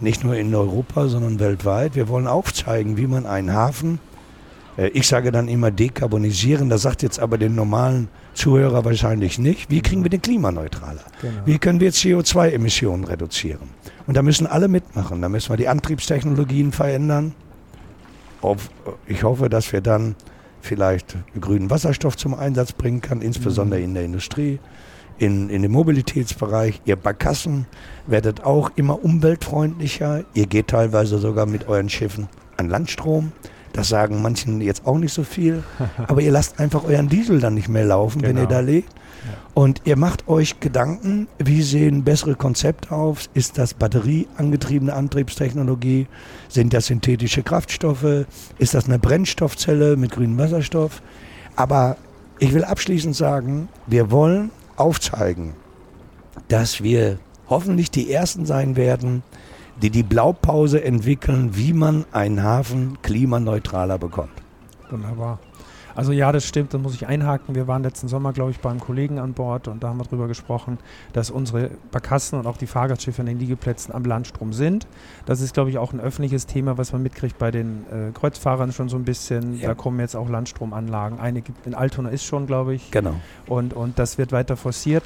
nicht 0.00 0.24
nur 0.24 0.36
in 0.36 0.54
Europa, 0.54 1.08
sondern 1.08 1.38
weltweit. 1.40 1.94
Wir 1.94 2.08
wollen 2.08 2.26
aufzeigen, 2.26 2.96
wie 2.96 3.06
man 3.06 3.26
einen 3.26 3.52
Hafen, 3.52 4.00
äh, 4.78 4.88
ich 4.88 5.06
sage 5.06 5.32
dann 5.32 5.48
immer 5.48 5.70
dekarbonisieren, 5.70 6.70
das 6.70 6.82
sagt 6.82 7.02
jetzt 7.02 7.18
aber 7.18 7.36
den 7.36 7.54
normalen 7.54 8.08
Zuhörer 8.32 8.84
wahrscheinlich 8.84 9.38
nicht. 9.38 9.70
Wie 9.70 9.82
kriegen 9.82 10.04
wir 10.04 10.10
den 10.10 10.22
klimaneutraler? 10.22 11.02
Genau. 11.20 11.34
Wie 11.44 11.58
können 11.58 11.80
wir 11.80 11.92
CO2-Emissionen 11.92 13.04
reduzieren? 13.04 13.68
Und 14.06 14.16
da 14.16 14.22
müssen 14.22 14.46
alle 14.46 14.68
mitmachen. 14.68 15.20
Da 15.20 15.28
müssen 15.28 15.50
wir 15.50 15.56
die 15.56 15.68
Antriebstechnologien 15.68 16.72
verändern. 16.72 17.34
Ich 19.06 19.22
hoffe, 19.22 19.48
dass 19.48 19.72
wir 19.72 19.80
dann 19.80 20.14
vielleicht 20.60 21.16
grünen 21.40 21.70
Wasserstoff 21.70 22.16
zum 22.16 22.34
Einsatz 22.34 22.72
bringen 22.72 23.00
können, 23.00 23.22
insbesondere 23.22 23.80
mhm. 23.80 23.86
in 23.86 23.94
der 23.94 24.04
Industrie 24.04 24.58
in, 25.18 25.50
in 25.50 25.62
dem 25.62 25.72
Mobilitätsbereich. 25.72 26.80
Ihr 26.84 26.96
Barkassen 26.96 27.66
werdet 28.06 28.44
auch 28.44 28.70
immer 28.76 29.04
umweltfreundlicher. 29.04 30.24
Ihr 30.34 30.46
geht 30.46 30.68
teilweise 30.68 31.18
sogar 31.18 31.46
mit 31.46 31.68
euren 31.68 31.88
Schiffen 31.88 32.28
an 32.56 32.68
Landstrom. 32.68 33.32
Das 33.78 33.90
sagen 33.90 34.22
manchen 34.22 34.60
jetzt 34.60 34.86
auch 34.88 34.98
nicht 34.98 35.12
so 35.12 35.22
viel. 35.22 35.62
Aber 36.08 36.20
ihr 36.20 36.32
lasst 36.32 36.58
einfach 36.58 36.82
euren 36.82 37.08
Diesel 37.08 37.38
dann 37.38 37.54
nicht 37.54 37.68
mehr 37.68 37.84
laufen, 37.84 38.20
genau. 38.20 38.28
wenn 38.28 38.36
ihr 38.36 38.48
genau. 38.48 38.58
da 38.58 38.60
legt. 38.60 38.92
Und 39.54 39.82
ihr 39.84 39.96
macht 39.96 40.26
euch 40.26 40.58
Gedanken, 40.58 41.28
wie 41.38 41.62
sehen 41.62 42.02
bessere 42.02 42.34
Konzepte 42.34 42.90
auf? 42.90 43.28
Ist 43.34 43.56
das 43.56 43.74
batterieangetriebene 43.74 44.92
Antriebstechnologie? 44.92 46.08
Sind 46.48 46.74
das 46.74 46.86
synthetische 46.86 47.44
Kraftstoffe? 47.44 48.26
Ist 48.58 48.74
das 48.74 48.86
eine 48.86 48.98
Brennstoffzelle 48.98 49.96
mit 49.96 50.10
grünem 50.10 50.38
Wasserstoff? 50.38 51.00
Aber 51.54 51.96
ich 52.40 52.52
will 52.54 52.64
abschließend 52.64 53.14
sagen, 53.14 53.68
wir 53.86 54.10
wollen 54.10 54.50
aufzeigen, 54.74 55.54
dass 56.48 56.82
wir 56.82 57.20
hoffentlich 57.48 57.92
die 57.92 58.12
Ersten 58.12 58.44
sein 58.44 58.74
werden, 58.74 59.22
die 59.82 59.90
die 59.90 60.02
Blaupause 60.02 60.82
entwickeln, 60.82 61.56
wie 61.56 61.72
man 61.72 62.04
einen 62.12 62.42
Hafen 62.42 62.98
klimaneutraler 63.02 63.98
bekommt. 63.98 64.32
Wunderbar. 64.90 65.38
Also 65.98 66.12
ja, 66.12 66.30
das 66.30 66.44
stimmt, 66.44 66.72
da 66.72 66.78
muss 66.78 66.94
ich 66.94 67.08
einhaken. 67.08 67.56
Wir 67.56 67.66
waren 67.66 67.82
letzten 67.82 68.06
Sommer, 68.06 68.32
glaube 68.32 68.52
ich, 68.52 68.60
beim 68.60 68.78
Kollegen 68.78 69.18
an 69.18 69.32
Bord 69.32 69.66
und 69.66 69.82
da 69.82 69.88
haben 69.88 69.98
wir 69.98 70.04
darüber 70.04 70.28
gesprochen, 70.28 70.78
dass 71.12 71.28
unsere 71.28 71.70
Barkassen 71.90 72.38
und 72.38 72.46
auch 72.46 72.56
die 72.56 72.68
Fahrgastschiffe 72.68 73.20
an 73.20 73.26
den 73.26 73.40
Liegeplätzen 73.40 73.92
am 73.92 74.04
Landstrom 74.04 74.52
sind. 74.52 74.86
Das 75.26 75.40
ist, 75.40 75.54
glaube 75.54 75.70
ich, 75.70 75.78
auch 75.78 75.92
ein 75.92 75.98
öffentliches 75.98 76.46
Thema, 76.46 76.78
was 76.78 76.92
man 76.92 77.02
mitkriegt 77.02 77.36
bei 77.38 77.50
den 77.50 77.84
äh, 77.90 78.12
Kreuzfahrern 78.12 78.70
schon 78.70 78.88
so 78.88 78.96
ein 78.96 79.02
bisschen. 79.02 79.58
Ja. 79.58 79.70
Da 79.70 79.74
kommen 79.74 79.98
jetzt 79.98 80.14
auch 80.14 80.28
Landstromanlagen. 80.28 81.18
Eine 81.18 81.40
gibt 81.40 81.66
in 81.66 81.74
Altona 81.74 82.10
ist 82.10 82.24
schon, 82.24 82.46
glaube 82.46 82.76
ich. 82.76 82.92
Genau. 82.92 83.16
Und, 83.48 83.74
und 83.74 83.98
das 83.98 84.18
wird 84.18 84.30
weiter 84.30 84.56
forciert. 84.56 85.02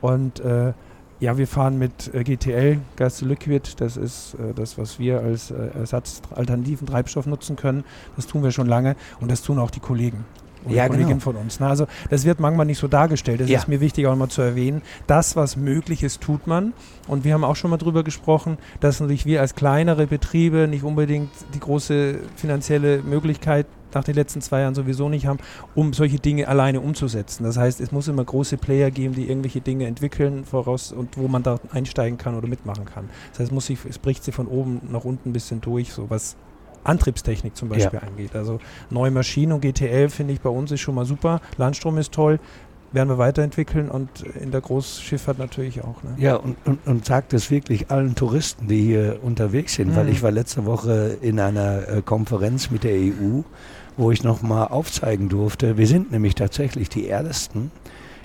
Und 0.00 0.38
äh, 0.38 0.74
ja, 1.18 1.38
wir 1.38 1.46
fahren 1.46 1.78
mit 1.78 2.12
äh, 2.14 2.24
GTL, 2.24 2.78
Gas 2.96 3.18
to 3.18 3.26
Liquid. 3.26 3.62
Das 3.78 3.96
ist 3.96 4.34
äh, 4.34 4.52
das, 4.54 4.76
was 4.76 4.98
wir 4.98 5.20
als 5.20 5.50
äh, 5.50 5.68
Ersatz 5.78 6.20
alternativen 6.34 6.86
Treibstoff 6.86 7.26
nutzen 7.26 7.56
können. 7.56 7.84
Das 8.16 8.26
tun 8.26 8.42
wir 8.42 8.50
schon 8.50 8.66
lange 8.66 8.96
und 9.20 9.30
das 9.30 9.42
tun 9.42 9.58
auch 9.58 9.70
die 9.70 9.80
Kollegen. 9.80 10.24
Und 10.66 10.74
ja, 10.74 10.86
Kollegin 10.88 11.08
genau. 11.08 11.20
von 11.20 11.36
uns. 11.36 11.60
Na, 11.60 11.68
also 11.68 11.86
das 12.10 12.24
wird 12.24 12.40
manchmal 12.40 12.66
nicht 12.66 12.78
so 12.78 12.88
dargestellt. 12.88 13.40
Das 13.40 13.48
ja. 13.48 13.58
ist 13.58 13.68
mir 13.68 13.80
wichtig 13.80 14.06
auch 14.06 14.16
mal 14.16 14.28
zu 14.28 14.42
erwähnen. 14.42 14.82
Das, 15.06 15.36
was 15.36 15.56
möglich 15.56 16.02
ist, 16.02 16.20
tut 16.20 16.46
man. 16.46 16.72
Und 17.06 17.24
wir 17.24 17.34
haben 17.34 17.44
auch 17.44 17.56
schon 17.56 17.70
mal 17.70 17.76
darüber 17.76 18.02
gesprochen, 18.02 18.58
dass 18.80 19.00
natürlich 19.00 19.26
wir 19.26 19.40
als 19.40 19.54
kleinere 19.54 20.06
Betriebe 20.06 20.66
nicht 20.68 20.82
unbedingt 20.82 21.30
die 21.54 21.60
große 21.60 22.16
finanzielle 22.36 23.02
Möglichkeit 23.02 23.66
nach 23.94 24.04
den 24.04 24.14
letzten 24.14 24.42
zwei 24.42 24.60
Jahren 24.60 24.74
sowieso 24.74 25.08
nicht 25.08 25.26
haben, 25.26 25.38
um 25.74 25.92
solche 25.92 26.18
Dinge 26.18 26.48
alleine 26.48 26.80
umzusetzen. 26.80 27.44
Das 27.44 27.56
heißt, 27.56 27.80
es 27.80 27.92
muss 27.92 28.08
immer 28.08 28.24
große 28.24 28.58
Player 28.58 28.90
geben, 28.90 29.14
die 29.14 29.28
irgendwelche 29.28 29.60
Dinge 29.60 29.86
entwickeln 29.86 30.44
voraus 30.44 30.92
und 30.92 31.16
wo 31.16 31.28
man 31.28 31.42
da 31.42 31.58
einsteigen 31.72 32.18
kann 32.18 32.36
oder 32.36 32.48
mitmachen 32.48 32.84
kann. 32.84 33.08
Das 33.30 33.40
heißt, 33.40 33.48
es, 33.48 33.54
muss 33.54 33.66
sich, 33.66 33.78
es 33.88 33.98
bricht 33.98 34.22
sie 34.24 34.32
von 34.32 34.48
oben 34.48 34.80
nach 34.90 35.04
unten 35.04 35.30
ein 35.30 35.32
bisschen 35.32 35.60
durch, 35.60 35.92
so 35.92 36.10
was 36.10 36.36
Antriebstechnik 36.86 37.56
zum 37.56 37.68
Beispiel 37.68 38.00
ja. 38.00 38.06
angeht. 38.06 38.34
Also 38.34 38.58
neue 38.90 39.10
Maschinen 39.10 39.52
und 39.52 39.60
GTL 39.60 40.08
finde 40.08 40.32
ich 40.32 40.40
bei 40.40 40.50
uns 40.50 40.70
ist 40.70 40.80
schon 40.80 40.94
mal 40.94 41.04
super. 41.04 41.40
Landstrom 41.56 41.98
ist 41.98 42.12
toll 42.12 42.38
werden 42.92 43.08
wir 43.08 43.18
weiterentwickeln 43.18 43.88
und 43.90 44.22
in 44.40 44.50
der 44.50 44.60
Großschifffahrt 44.60 45.38
natürlich 45.38 45.82
auch. 45.82 46.02
Ne? 46.02 46.14
Ja, 46.18 46.36
und, 46.36 46.56
und, 46.64 46.86
und 46.86 47.04
sagt 47.04 47.32
es 47.32 47.50
wirklich 47.50 47.90
allen 47.90 48.14
Touristen, 48.14 48.68
die 48.68 48.82
hier 48.82 49.18
unterwegs 49.22 49.74
sind, 49.74 49.90
mhm. 49.90 49.96
weil 49.96 50.08
ich 50.08 50.22
war 50.22 50.30
letzte 50.30 50.64
Woche 50.64 51.18
in 51.20 51.38
einer 51.38 51.88
äh, 51.88 52.02
Konferenz 52.02 52.70
mit 52.70 52.84
der 52.84 52.94
EU, 52.94 53.42
wo 53.96 54.10
ich 54.10 54.24
nochmal 54.24 54.68
aufzeigen 54.68 55.28
durfte, 55.28 55.76
wir 55.76 55.86
sind 55.86 56.10
nämlich 56.10 56.34
tatsächlich 56.34 56.88
die 56.88 57.08
Ersten, 57.08 57.70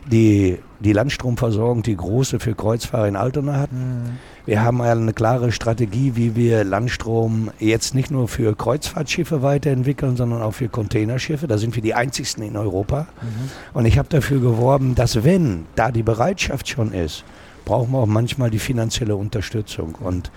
die 0.06 0.58
die 0.82 0.94
Landstromversorgung, 0.94 1.84
die 1.84 1.96
große 1.96 2.40
für 2.40 2.56
Kreuzfahrer 2.56 3.08
in 3.08 3.16
Altona 3.16 3.58
hatten. 3.58 3.78
Mhm. 3.78 4.18
Wir 4.46 4.64
haben 4.64 4.82
eine 4.82 5.14
klare 5.14 5.52
Strategie, 5.52 6.14
wie 6.16 6.36
wir 6.36 6.64
Landstrom 6.64 7.52
jetzt 7.60 7.94
nicht 7.94 8.10
nur 8.10 8.28
für 8.28 8.56
Kreuzfahrtschiffe 8.56 9.44
weiterentwickeln, 9.44 10.18
sondern 10.18 10.42
auch 10.42 10.54
für 10.54 10.70
Containerschiffe. 10.70 11.48
Da 11.48 11.58
sind 11.58 11.76
wir 11.76 11.84
die 11.84 11.94
einzigsten 11.94 12.44
in 12.44 12.58
Europa. 12.58 13.08
Mhm. 13.22 13.50
Und 13.74 13.86
ich 13.86 13.98
habe 13.98 14.10
dafür 14.10 14.40
geworben, 14.40 14.96
dass 14.96 15.24
wenn 15.24 15.66
da 15.76 15.92
die 15.92 16.04
Bereitschaft 16.04 16.68
schon 16.68 16.94
ist, 16.94 17.24
brauchen 17.64 17.92
wir 17.92 18.00
auch 18.00 18.08
manchmal 18.08 18.50
die 18.50 18.60
finanzielle 18.60 19.16
Unterstützung. 19.16 19.96
Und 20.00 20.32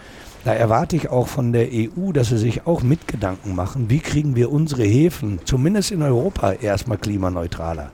da 0.45 0.53
erwarte 0.53 0.97
ich 0.97 1.09
auch 1.09 1.27
von 1.27 1.55
der 1.55 1.69
EU, 1.73 2.13
dass 2.13 2.29
sie 2.29 2.37
sich 2.37 2.67
auch 2.67 2.83
mit 2.83 3.09
Gedanken 3.09 3.55
machen, 3.55 3.89
wie 3.89 4.01
kriegen 4.01 4.37
wir 4.37 4.53
unsere 4.53 4.85
Häfen, 4.85 5.41
zumindest 5.47 5.91
in 5.91 6.03
Europa, 6.03 6.53
erstmal 6.53 6.99
klimaneutraler. 6.99 7.91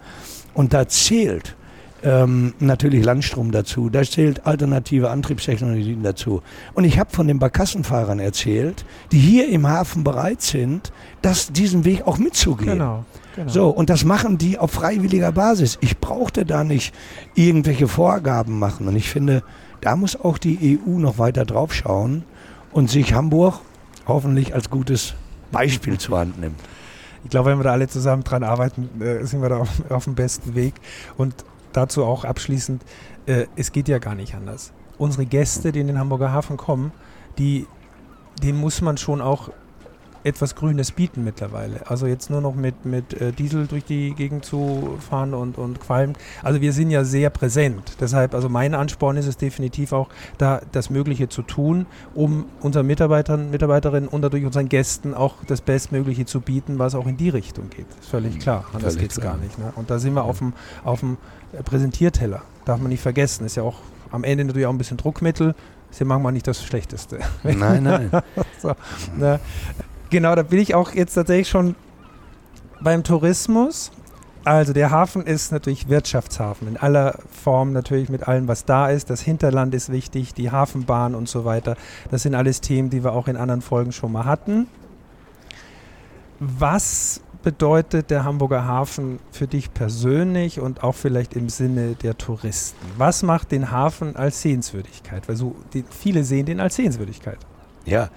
Und 0.53 0.75
da 0.75 0.89
zählt 0.89 1.55
ähm, 2.03 2.55
natürlich 2.59 3.05
Landstrom 3.05 3.53
dazu, 3.53 3.91
da 3.91 4.03
zählt 4.03 4.47
alternative 4.47 5.11
Antriebstechnologien 5.11 6.03
dazu. 6.03 6.43
Und 6.75 6.85
ich 6.85 6.99
habe 6.99 7.11
von 7.11 7.29
den 7.29 7.39
Barkassenfahrern 7.39 8.19
erzählt, 8.19 8.85
die 9.13 9.19
hier 9.19 9.49
im 9.49 9.67
Hafen 9.69 10.05
bereit 10.05 10.43
sind, 10.43 10.93
das, 11.23 11.53
diesen 11.53 11.85
Weg 11.85 12.07
auch 12.07 12.19
mitzugehen. 12.19 12.73
Genau. 12.73 13.05
Genau. 13.37 13.51
So, 13.51 13.69
und 13.69 13.91
das 13.91 14.05
machen 14.05 14.39
die 14.39 14.59
auf 14.59 14.73
freiwilliger 14.73 15.33
Basis. 15.33 15.79
Ich 15.81 15.99
brauchte 15.99 16.45
da 16.45 16.65
nicht 16.65 16.95
irgendwelche 17.35 17.87
Vorgaben 17.87 18.59
machen. 18.59 18.89
Und 18.89 18.97
ich 18.97 19.09
finde, 19.09 19.43
da 19.81 19.97
muss 19.97 20.19
auch 20.19 20.37
die 20.39 20.79
EU 20.85 20.99
noch 20.99 21.19
weiter 21.19 21.45
drauf 21.45 21.73
schauen 21.73 22.25
und 22.73 22.91
sich 22.91 23.15
Hamburg 23.15 23.61
hoffentlich 24.07 24.55
als 24.55 24.69
gutes 24.69 25.15
Beispiel 25.53 25.99
zur 25.99 26.19
Hand 26.19 26.41
nimmt. 26.41 26.61
Ich 27.25 27.31
glaube, 27.31 27.51
wenn 27.51 27.59
wir 27.59 27.65
da 27.65 27.73
alle 27.73 27.89
zusammen 27.89 28.25
dran 28.25 28.43
arbeiten, 28.43 28.89
äh, 29.01 29.25
sind 29.25 29.43
wir 29.43 29.49
da 29.49 29.59
auf, 29.59 29.69
auf 29.91 30.05
dem 30.05 30.15
besten 30.15 30.55
Weg. 30.55 30.75
Und 31.17 31.35
dazu 31.73 32.05
auch 32.05 32.25
abschließend, 32.25 32.85
äh, 33.27 33.47
es 33.57 33.73
geht 33.73 33.89
ja 33.89 33.99
gar 33.99 34.15
nicht 34.15 34.35
anders. 34.35 34.73
Unsere 34.99 35.27
Gäste, 35.27 35.73
die 35.73 35.81
in 35.81 35.87
den 35.87 35.99
Hamburger 35.99 36.33
Hafen 36.33 36.57
kommen, 36.57 36.93
die, 37.39 37.67
denen 38.43 38.59
muss 38.59 38.81
man 38.81 38.99
schon 38.99 39.21
auch 39.21 39.51
etwas 40.25 40.55
Grünes 40.55 40.93
bieten 40.93 41.25
mittlerweile. 41.25 41.89
Also 41.89 42.07
jetzt 42.07 42.31
nur 42.31 42.41
noch 42.41 42.55
mit, 42.55 42.85
mit 42.85 43.15
äh, 43.15 43.33
Diesel 43.33 43.67
durch 43.67 43.85
die 43.85 44.15
Gegend 44.15 44.45
zu 44.45 44.99
fahren 45.01 45.35
und, 45.35 45.59
und 45.59 45.81
Qualm. 45.81 46.13
Also 46.43 46.61
wir 46.61 46.73
sind 46.73 46.91
ja 46.91 47.05
sehr 47.05 47.31
präsent. 47.31 47.97
Deshalb, 48.01 48.35
also 48.35 48.49
mein 48.49 48.75
Ansporn 48.75 49.17
ist 49.17 49.27
es 49.27 49.37
definitiv 49.37 49.93
auch, 49.93 50.09
da 50.39 50.61
das 50.73 50.91
Mögliche 50.91 51.29
zu 51.29 51.43
tun, 51.43 51.87
um 52.15 52.47
unseren 52.61 52.87
Mitarbeitern, 52.87 53.51
Mitarbeiterinnen 53.51 54.09
und 54.09 54.23
dadurch 54.23 54.45
unseren 54.45 54.69
Gästen 54.69 55.15
auch 55.15 55.37
das 55.47 55.61
Bestmögliche 55.61 56.27
zu 56.27 56.41
bieten, 56.41 56.79
was 56.79 56.95
auch 56.95 57.07
in 57.07 57.17
die 57.17 57.31
Richtung 57.31 57.71
geht. 57.71 57.87
Ist 58.01 58.11
völlig 58.11 58.39
klar. 58.39 58.65
Anders 58.73 58.97
geht 58.97 59.11
es 59.13 59.21
gar 59.21 59.37
nicht. 59.37 59.59
Ne? 59.59 59.73
Und 59.77 59.91
da 59.91 59.99
sind 59.99 60.15
wir 60.15 60.25
auf 60.25 60.39
dem, 60.39 60.53
auf 60.85 61.01
dem 61.01 61.17
Präsentierteller. 61.65 62.43
Darf 62.65 62.81
man 62.81 62.91
nicht 62.91 63.03
vergessen. 63.03 63.47
Ist 63.47 63.57
ja 63.57 63.63
auch 63.63 63.79
am 64.11 64.25
Ende 64.25 64.45
natürlich 64.45 64.67
auch 64.67 64.73
ein 64.73 64.79
bisschen 64.79 64.97
Druckmittel. 64.97 65.55
Ist 65.91 65.99
ja 65.99 66.07
manchmal 66.07 66.33
nicht 66.33 66.47
das 66.47 66.63
Schlechteste. 66.63 67.19
Nein, 67.43 67.83
nein. 67.83 68.11
so, 68.63 68.75
ne? 69.17 69.41
Genau, 70.11 70.35
da 70.35 70.43
bin 70.43 70.59
ich 70.59 70.75
auch 70.75 70.93
jetzt 70.93 71.15
tatsächlich 71.15 71.49
schon 71.49 71.77
beim 72.81 73.05
Tourismus. 73.05 73.93
Also 74.43 74.73
der 74.73 74.91
Hafen 74.91 75.27
ist 75.27 75.53
natürlich 75.53 75.89
Wirtschaftshafen 75.89 76.67
in 76.67 76.77
aller 76.77 77.19
Form, 77.31 77.73
natürlich 77.73 78.09
mit 78.09 78.27
allem, 78.27 78.49
was 78.49 78.65
da 78.65 78.89
ist. 78.89 79.11
Das 79.11 79.21
Hinterland 79.21 79.75
ist 79.75 79.93
wichtig, 79.93 80.35
die 80.35 80.51
Hafenbahn 80.51 81.15
und 81.15 81.29
so 81.29 81.45
weiter. 81.45 81.77
Das 82.11 82.23
sind 82.23 82.35
alles 82.35 82.61
Themen, 82.61 82.91
die 82.91 83.05
wir 83.05 83.13
auch 83.13 83.29
in 83.29 83.37
anderen 83.37 83.61
Folgen 83.61 83.93
schon 83.93 84.13
mal 84.13 84.25
hatten. 84.25 84.67
Was 86.41 87.21
bedeutet 87.43 88.11
der 88.11 88.25
Hamburger 88.25 88.65
Hafen 88.65 89.19
für 89.31 89.47
dich 89.47 89.73
persönlich 89.75 90.59
und 90.59 90.83
auch 90.83 90.95
vielleicht 90.95 91.35
im 91.35 91.51
Sinne 91.51 91.95
der 91.95 92.17
Touristen? 92.17 92.87
Was 92.97 93.23
macht 93.23 93.53
den 93.53 93.71
Hafen 93.71 94.17
als 94.17 94.41
Sehenswürdigkeit? 94.41 95.29
Weil 95.29 95.37
so, 95.37 95.55
die, 95.75 95.85
viele 95.91 96.25
sehen 96.25 96.47
den 96.47 96.61
als 96.61 96.77
Sehenswürdigkeit. 96.77 97.39
Ja, 97.85 98.09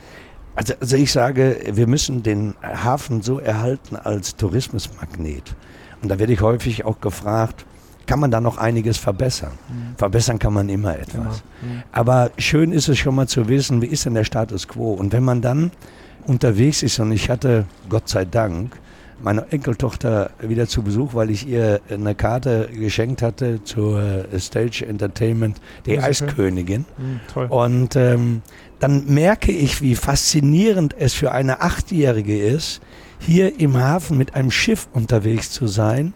also, 0.55 0.73
also 0.79 0.95
ich 0.95 1.11
sage, 1.11 1.57
wir 1.71 1.87
müssen 1.87 2.23
den 2.23 2.55
Hafen 2.61 3.21
so 3.21 3.39
erhalten 3.39 3.95
als 3.95 4.35
Tourismusmagnet. 4.35 5.55
Und 6.01 6.09
da 6.09 6.19
werde 6.19 6.33
ich 6.33 6.41
häufig 6.41 6.85
auch 6.85 6.99
gefragt, 7.01 7.65
kann 8.05 8.19
man 8.19 8.31
da 8.31 8.41
noch 8.41 8.57
einiges 8.57 8.97
verbessern? 8.97 9.53
Mhm. 9.69 9.95
Verbessern 9.97 10.39
kann 10.39 10.53
man 10.53 10.69
immer 10.69 10.95
etwas. 10.95 11.43
Genau. 11.61 11.73
Mhm. 11.73 11.83
Aber 11.91 12.31
schön 12.37 12.71
ist 12.71 12.89
es 12.89 12.97
schon 12.97 13.15
mal 13.15 13.27
zu 13.27 13.47
wissen, 13.47 13.81
wie 13.81 13.87
ist 13.87 14.05
denn 14.05 14.13
der 14.13 14.25
Status 14.25 14.67
quo? 14.67 14.93
Und 14.93 15.13
wenn 15.13 15.23
man 15.23 15.41
dann 15.41 15.71
unterwegs 16.25 16.83
ist 16.83 16.99
und 16.99 17.11
ich 17.11 17.29
hatte, 17.29 17.65
Gott 17.89 18.09
sei 18.09 18.25
Dank, 18.25 18.77
meine 19.21 19.45
Enkeltochter 19.51 20.31
wieder 20.41 20.67
zu 20.67 20.83
Besuch, 20.83 21.13
weil 21.13 21.29
ich 21.29 21.47
ihr 21.47 21.79
eine 21.89 22.13
Karte 22.13 22.69
geschenkt 22.73 23.21
hatte 23.21 23.63
zur 23.63 24.25
Stage 24.37 24.85
Entertainment, 24.85 25.61
die 25.85 25.97
Eiskönigin. 25.97 26.85
Mhm, 26.97 27.41
und 27.49 27.95
ähm, 27.95 28.41
dann 28.83 29.05
merke 29.05 29.53
ich, 29.53 29.81
wie 29.81 29.95
faszinierend 29.95 30.93
es 30.99 31.13
für 31.13 31.31
eine 31.31 31.61
Achtjährige 31.61 32.37
ist, 32.37 32.81
hier 33.17 33.57
im 33.61 33.77
Hafen 33.77 34.17
mit 34.17 34.35
einem 34.35 34.51
Schiff 34.51 34.89
unterwegs 34.91 35.51
zu 35.51 35.67
sein. 35.67 36.13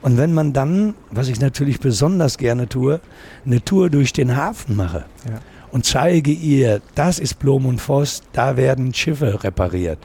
Und 0.00 0.16
wenn 0.16 0.32
man 0.32 0.52
dann, 0.52 0.94
was 1.10 1.26
ich 1.26 1.40
natürlich 1.40 1.80
besonders 1.80 2.38
gerne 2.38 2.68
tue, 2.68 3.00
eine 3.44 3.64
Tour 3.64 3.90
durch 3.90 4.12
den 4.12 4.36
Hafen 4.36 4.76
mache 4.76 5.06
ja. 5.28 5.40
und 5.72 5.86
zeige 5.86 6.30
ihr, 6.30 6.80
das 6.94 7.18
ist 7.18 7.40
Blom 7.40 7.66
und 7.66 7.80
Voss, 7.80 8.22
da 8.32 8.56
werden 8.56 8.94
Schiffe 8.94 9.42
repariert. 9.42 9.98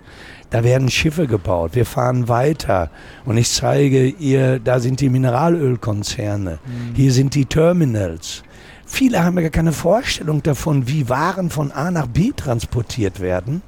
Da 0.49 0.63
werden 0.63 0.89
Schiffe 0.89 1.27
gebaut. 1.27 1.75
Wir 1.75 1.85
fahren 1.85 2.27
weiter 2.27 2.89
und 3.25 3.37
ich 3.37 3.51
zeige 3.51 4.07
ihr, 4.07 4.57
da 4.57 4.79
sind 4.79 4.99
die 4.99 5.09
Mineralölkonzerne. 5.09 6.57
Mhm. 6.65 6.95
Hier 6.95 7.11
sind 7.11 7.35
die 7.35 7.45
Terminals. 7.45 8.41
Viele 8.91 9.23
haben 9.23 9.35
ja 9.37 9.43
gar 9.43 9.51
keine 9.51 9.71
Vorstellung 9.71 10.41
davon, 10.43 10.87
wie 10.87 11.07
Waren 11.07 11.51
von 11.51 11.71
A 11.71 11.91
nach 11.91 12.07
B 12.07 12.31
transportiert 12.35 13.19
werden. 13.19 13.61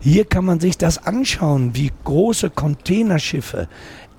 Hier 0.00 0.24
kann 0.26 0.44
man 0.44 0.60
sich 0.60 0.76
das 0.76 1.06
anschauen, 1.06 1.70
wie 1.74 1.90
große 2.02 2.50
Containerschiffe 2.50 3.68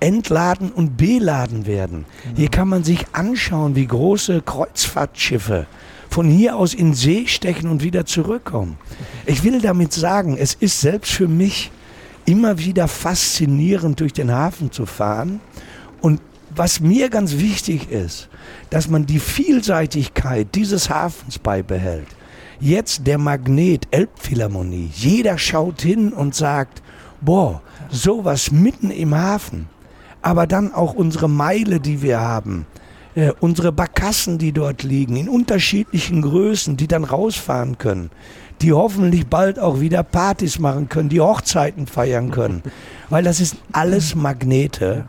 entladen 0.00 0.72
und 0.72 0.96
beladen 0.96 1.66
werden. 1.66 2.06
Genau. 2.22 2.36
Hier 2.36 2.48
kann 2.48 2.68
man 2.68 2.82
sich 2.82 3.04
anschauen, 3.12 3.76
wie 3.76 3.86
große 3.86 4.42
Kreuzfahrtschiffe 4.42 5.66
von 6.08 6.26
hier 6.26 6.56
aus 6.56 6.74
in 6.74 6.94
See 6.94 7.26
stechen 7.26 7.70
und 7.70 7.82
wieder 7.82 8.06
zurückkommen. 8.06 8.78
Ich 9.26 9.44
will 9.44 9.60
damit 9.60 9.92
sagen, 9.92 10.36
es 10.38 10.54
ist 10.54 10.80
selbst 10.80 11.12
für 11.12 11.28
mich 11.28 11.70
immer 12.24 12.58
wieder 12.58 12.88
faszinierend, 12.88 14.00
durch 14.00 14.14
den 14.14 14.32
Hafen 14.32 14.72
zu 14.72 14.86
fahren. 14.86 15.40
Und 16.00 16.20
was 16.56 16.80
mir 16.80 17.10
ganz 17.10 17.38
wichtig 17.38 17.90
ist, 17.90 18.28
dass 18.70 18.88
man 18.88 19.06
die 19.06 19.20
Vielseitigkeit 19.20 20.48
dieses 20.54 20.90
Hafens 20.90 21.38
beibehält. 21.38 22.08
Jetzt 22.58 23.06
der 23.06 23.18
Magnet 23.18 23.86
Elbphilharmonie. 23.90 24.90
Jeder 24.94 25.36
schaut 25.36 25.82
hin 25.82 26.12
und 26.12 26.34
sagt, 26.34 26.82
boah, 27.20 27.62
sowas 27.90 28.50
mitten 28.50 28.90
im 28.90 29.14
Hafen. 29.14 29.68
Aber 30.22 30.46
dann 30.46 30.72
auch 30.72 30.94
unsere 30.94 31.28
Meile, 31.28 31.78
die 31.78 32.00
wir 32.02 32.20
haben. 32.20 32.66
Äh, 33.14 33.32
unsere 33.40 33.72
Barkassen, 33.72 34.38
die 34.38 34.52
dort 34.52 34.82
liegen, 34.82 35.16
in 35.16 35.28
unterschiedlichen 35.28 36.22
Größen, 36.22 36.76
die 36.76 36.88
dann 36.88 37.04
rausfahren 37.04 37.78
können 37.78 38.10
die 38.62 38.72
hoffentlich 38.72 39.26
bald 39.26 39.58
auch 39.58 39.80
wieder 39.80 40.02
Partys 40.02 40.58
machen 40.58 40.88
können, 40.88 41.08
die 41.08 41.20
Hochzeiten 41.20 41.86
feiern 41.86 42.30
können. 42.30 42.62
Weil 43.10 43.24
das 43.24 43.40
ist 43.40 43.56
alles 43.72 44.14
Magnete. 44.14 45.08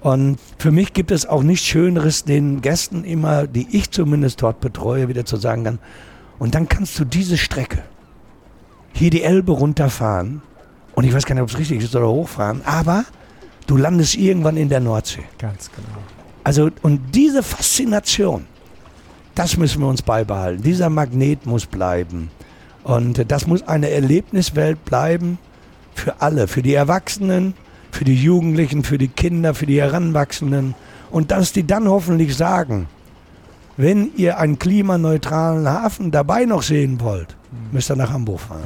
Und 0.00 0.38
für 0.58 0.70
mich 0.70 0.92
gibt 0.92 1.10
es 1.10 1.26
auch 1.26 1.42
nichts 1.42 1.66
Schöneres, 1.66 2.24
den 2.24 2.60
Gästen 2.60 3.04
immer, 3.04 3.46
die 3.46 3.66
ich 3.70 3.90
zumindest 3.90 4.42
dort 4.42 4.60
betreue, 4.60 5.08
wieder 5.08 5.24
zu 5.24 5.36
sagen 5.36 5.64
kann, 5.64 5.78
und 6.38 6.54
dann 6.54 6.68
kannst 6.68 6.98
du 6.98 7.04
diese 7.04 7.36
Strecke 7.36 7.82
hier 8.92 9.10
die 9.10 9.22
Elbe 9.22 9.52
runterfahren. 9.52 10.42
Und 10.94 11.04
ich 11.04 11.12
weiß 11.12 11.26
gar 11.26 11.34
nicht, 11.34 11.42
ob 11.42 11.50
es 11.50 11.58
richtig 11.58 11.82
ist 11.82 11.94
oder 11.94 12.08
hochfahren, 12.08 12.62
aber 12.64 13.04
du 13.66 13.76
landest 13.76 14.16
irgendwann 14.16 14.56
in 14.56 14.68
der 14.68 14.80
Nordsee. 14.80 15.24
Ganz 15.38 15.70
genau. 15.70 15.98
Also, 16.44 16.70
und 16.82 17.14
diese 17.14 17.42
Faszination, 17.42 18.46
das 19.34 19.56
müssen 19.56 19.80
wir 19.82 19.88
uns 19.88 20.02
beibehalten. 20.02 20.62
Dieser 20.62 20.90
Magnet 20.90 21.46
muss 21.46 21.66
bleiben. 21.66 22.30
Und 22.84 23.30
das 23.30 23.46
muss 23.46 23.66
eine 23.68 23.90
Erlebniswelt 23.90 24.84
bleiben 24.84 25.38
für 25.94 26.20
alle, 26.20 26.48
für 26.48 26.62
die 26.62 26.74
Erwachsenen, 26.74 27.54
für 27.98 28.04
die 28.04 28.14
Jugendlichen, 28.14 28.84
für 28.84 28.96
die 28.96 29.08
Kinder, 29.08 29.54
für 29.54 29.66
die 29.66 29.80
Heranwachsenden. 29.80 30.76
Und 31.10 31.32
dass 31.32 31.52
die 31.52 31.66
dann 31.66 31.88
hoffentlich 31.88 32.36
sagen, 32.36 32.86
wenn 33.76 34.12
ihr 34.14 34.38
einen 34.38 34.60
klimaneutralen 34.60 35.68
Hafen 35.68 36.12
dabei 36.12 36.44
noch 36.44 36.62
sehen 36.62 37.00
wollt, 37.00 37.34
mhm. 37.50 37.72
müsst 37.72 37.90
ihr 37.90 37.96
nach 37.96 38.12
Hamburg 38.12 38.38
fahren. 38.38 38.62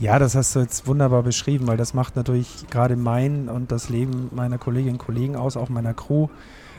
Ja. 0.00 0.12
ja. 0.12 0.18
das 0.18 0.34
hast 0.34 0.56
du 0.56 0.60
jetzt 0.60 0.86
wunderbar 0.86 1.22
beschrieben, 1.22 1.66
weil 1.66 1.76
das 1.76 1.92
macht 1.92 2.16
natürlich 2.16 2.64
gerade 2.70 2.96
mein 2.96 3.50
und 3.50 3.70
das 3.70 3.90
Leben 3.90 4.30
meiner 4.32 4.56
Kolleginnen 4.56 4.94
und 4.94 5.04
Kollegen 5.04 5.36
aus, 5.36 5.58
auch 5.58 5.68
meiner 5.68 5.92
Crew 5.92 6.28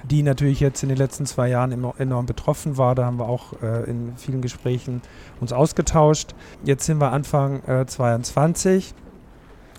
die 0.10 0.22
natürlich 0.22 0.60
jetzt 0.60 0.84
in 0.84 0.90
den 0.90 0.98
letzten 0.98 1.26
zwei 1.26 1.48
Jahren 1.48 1.72
enorm 1.98 2.26
betroffen 2.26 2.78
war. 2.78 2.94
Da 2.94 3.06
haben 3.06 3.20
wir 3.20 3.30
auch 3.30 3.54
äh, 3.62 3.90
in 3.90 4.18
vielen 4.18 4.42
Gesprächen 4.42 5.02
uns 5.40 5.54
ausgetauscht. 5.54 6.36
Jetzt 6.66 6.86
sind 6.86 7.00
wir 7.00 7.14
Anfang 7.14 7.64
äh, 7.64 7.86
22 7.86 8.94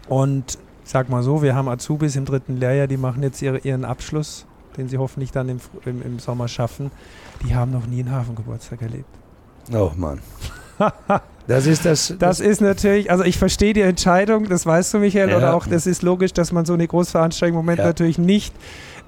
und 0.08 0.56
sag 0.84 1.08
mal 1.08 1.22
so, 1.22 1.42
wir 1.42 1.54
haben 1.54 1.68
Azubis 1.68 2.16
im 2.16 2.24
dritten 2.24 2.56
Lehrjahr, 2.56 2.86
die 2.86 2.96
machen 2.96 3.22
jetzt 3.22 3.42
ihre, 3.42 3.58
ihren 3.58 3.84
Abschluss, 3.84 4.46
den 4.76 4.88
sie 4.88 4.98
hoffentlich 4.98 5.32
dann 5.32 5.48
im, 5.48 5.60
im, 5.84 6.02
im 6.02 6.18
Sommer 6.18 6.48
schaffen. 6.48 6.90
Die 7.46 7.54
haben 7.54 7.72
noch 7.72 7.86
nie 7.86 8.00
einen 8.00 8.12
Hafengeburtstag 8.12 8.82
erlebt. 8.82 9.08
Oh 9.72 9.92
Mann. 9.96 10.20
Das 11.46 11.66
ist 11.66 11.84
das, 11.84 12.08
das. 12.08 12.18
Das 12.18 12.40
ist 12.40 12.62
natürlich, 12.62 13.10
also 13.10 13.22
ich 13.22 13.36
verstehe 13.36 13.74
die 13.74 13.82
Entscheidung, 13.82 14.48
das 14.48 14.64
weißt 14.64 14.94
du, 14.94 14.98
Michael, 14.98 15.28
ja. 15.28 15.36
oder 15.36 15.54
auch 15.54 15.66
das 15.66 15.86
ist 15.86 16.02
logisch, 16.02 16.32
dass 16.32 16.52
man 16.52 16.64
so 16.64 16.72
eine 16.72 16.86
Großveranstaltung 16.86 17.58
im 17.58 17.64
Moment 17.64 17.80
ja. 17.80 17.84
natürlich 17.84 18.16
nicht 18.16 18.54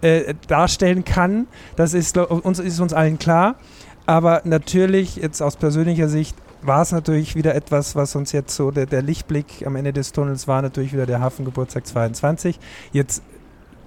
äh, 0.03 0.35
darstellen 0.47 1.05
kann. 1.05 1.47
Das 1.77 1.95
ist 1.95 2.19
uns, 2.19 2.59
ist 2.59 2.79
uns 2.79 2.93
allen 2.93 3.19
klar. 3.19 3.57
Aber 4.05 4.43
natürlich, 4.45 5.17
jetzt 5.17 5.41
aus 5.41 5.57
persönlicher 5.57 6.09
Sicht, 6.09 6.37
war 6.67 6.83
es 6.83 6.93
natürlich 6.93 7.35
wieder 7.35 7.55
etwas, 7.55 7.97
was 7.97 8.17
uns 8.17 8.33
jetzt 8.33 8.55
so, 8.55 8.71
der, 8.71 8.87
der 8.87 9.03
Lichtblick 9.03 9.67
am 9.67 9.77
Ende 9.77 9.93
des 9.93 10.13
Tunnels 10.13 10.49
war 10.49 10.63
natürlich 10.63 10.93
wieder 10.93 11.07
der 11.07 11.21
Hafengeburtstag 11.21 11.87
22. 11.87 12.59
Jetzt 12.93 13.23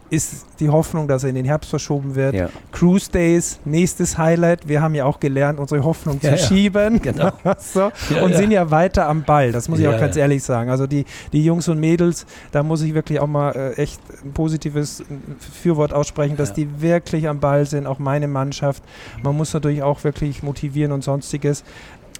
ist 0.09 0.45
die 0.59 0.69
Hoffnung, 0.69 1.07
dass 1.07 1.23
er 1.23 1.29
in 1.29 1.35
den 1.35 1.45
Herbst 1.45 1.69
verschoben 1.69 2.15
wird. 2.15 2.33
Ja. 2.33 2.49
Cruise 2.71 3.11
Days, 3.11 3.59
nächstes 3.65 4.17
Highlight. 4.17 4.67
Wir 4.67 4.81
haben 4.81 4.95
ja 4.95 5.05
auch 5.05 5.19
gelernt, 5.19 5.59
unsere 5.59 5.83
Hoffnung 5.83 6.19
ja, 6.21 6.35
zu 6.35 6.41
ja. 6.41 6.47
schieben. 6.47 6.99
Genau. 7.09 7.31
so, 7.57 7.91
und 8.21 8.35
sind 8.35 8.51
ja 8.51 8.69
weiter 8.71 9.07
am 9.07 9.23
Ball. 9.23 9.51
Das 9.51 9.67
muss 9.69 9.79
ich 9.79 9.87
auch 9.87 9.99
ganz 9.99 10.15
ehrlich 10.15 10.43
sagen. 10.43 10.69
Also 10.69 10.85
die, 10.85 11.05
die 11.31 11.43
Jungs 11.43 11.67
und 11.67 11.79
Mädels, 11.79 12.25
da 12.51 12.61
muss 12.61 12.81
ich 12.81 12.93
wirklich 12.93 13.19
auch 13.19 13.27
mal 13.27 13.51
äh, 13.55 13.73
echt 13.81 13.99
ein 14.23 14.33
positives 14.33 15.03
Fürwort 15.39 15.93
aussprechen, 15.93 16.35
dass 16.35 16.53
die 16.53 16.81
wirklich 16.81 17.27
am 17.27 17.39
Ball 17.39 17.65
sind, 17.65 17.87
auch 17.87 17.99
meine 17.99 18.27
Mannschaft. 18.27 18.83
Man 19.23 19.35
muss 19.35 19.53
natürlich 19.53 19.81
auch 19.81 20.03
wirklich 20.03 20.43
motivieren 20.43 20.91
und 20.91 21.03
sonstiges. 21.03 21.63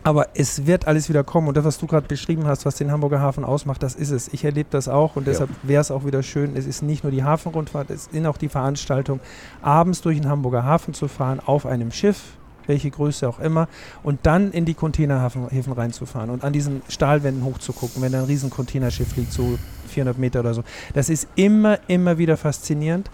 Aber 0.04 0.30
es 0.34 0.66
wird 0.66 0.88
alles 0.88 1.10
wieder 1.10 1.24
kommen. 1.24 1.48
Und 1.48 1.58
das, 1.58 1.66
was 1.66 1.78
du 1.78 1.88
gerade 1.88 2.08
beschrieben 2.08 2.46
hast, 2.48 2.66
was 2.66 2.76
den 2.76 2.92
Hamburger 2.92 3.20
Hafen 3.20 3.44
ausmacht, 3.44 3.84
das 3.84 3.96
ist 3.96 4.12
es. 4.12 4.30
Ich 4.30 4.46
erlebe 4.46 4.70
das 4.72 4.88
auch 4.88 5.16
und 5.16 5.28
deshalb 5.28 5.50
wäre 5.64 5.82
es 5.82 5.92
auch 5.92 6.06
wieder 6.06 6.24
schön. 6.24 6.56
Es 6.56 6.66
ist 6.66 6.82
nicht 6.82 7.04
nur 7.04 7.12
die 7.12 7.24
Hafenrundfahrt, 7.24 7.90
es 7.90 8.08
ist 8.08 8.26
auch 8.26 8.38
die 8.38 8.50
Veranstaltung, 8.50 9.20
abends 9.62 10.02
durch 10.02 10.20
den 10.20 10.30
Hamburger 10.30 10.64
Hafen 10.64 10.94
zu 10.94 11.08
fahren, 11.08 11.42
auf 11.46 11.66
einem 11.66 11.92
Schiff, 11.92 12.22
welche 12.66 12.92
Größe 12.92 13.28
auch 13.28 13.40
immer, 13.40 13.68
und 14.04 14.20
dann 14.24 14.52
in 14.52 14.66
die 14.66 14.74
Containerhäfen 14.76 15.74
reinzufahren 15.74 16.30
und 16.30 16.44
an 16.44 16.54
diesen 16.54 16.82
Stahlwänden 16.88 17.44
hochzugucken, 17.44 18.02
wenn 18.02 18.12
da 18.12 18.20
ein 18.20 18.26
riesen 18.26 18.50
Containerschiff 18.50 19.16
liegt, 19.18 19.34
so 19.34 19.58
400 19.88 20.18
Meter 20.18 20.40
oder 20.42 20.54
so. 20.54 20.64
Das 20.94 21.10
ist 21.10 21.28
immer, 21.36 21.80
immer 21.88 22.18
wieder 22.18 22.38
faszinierend 22.38 23.10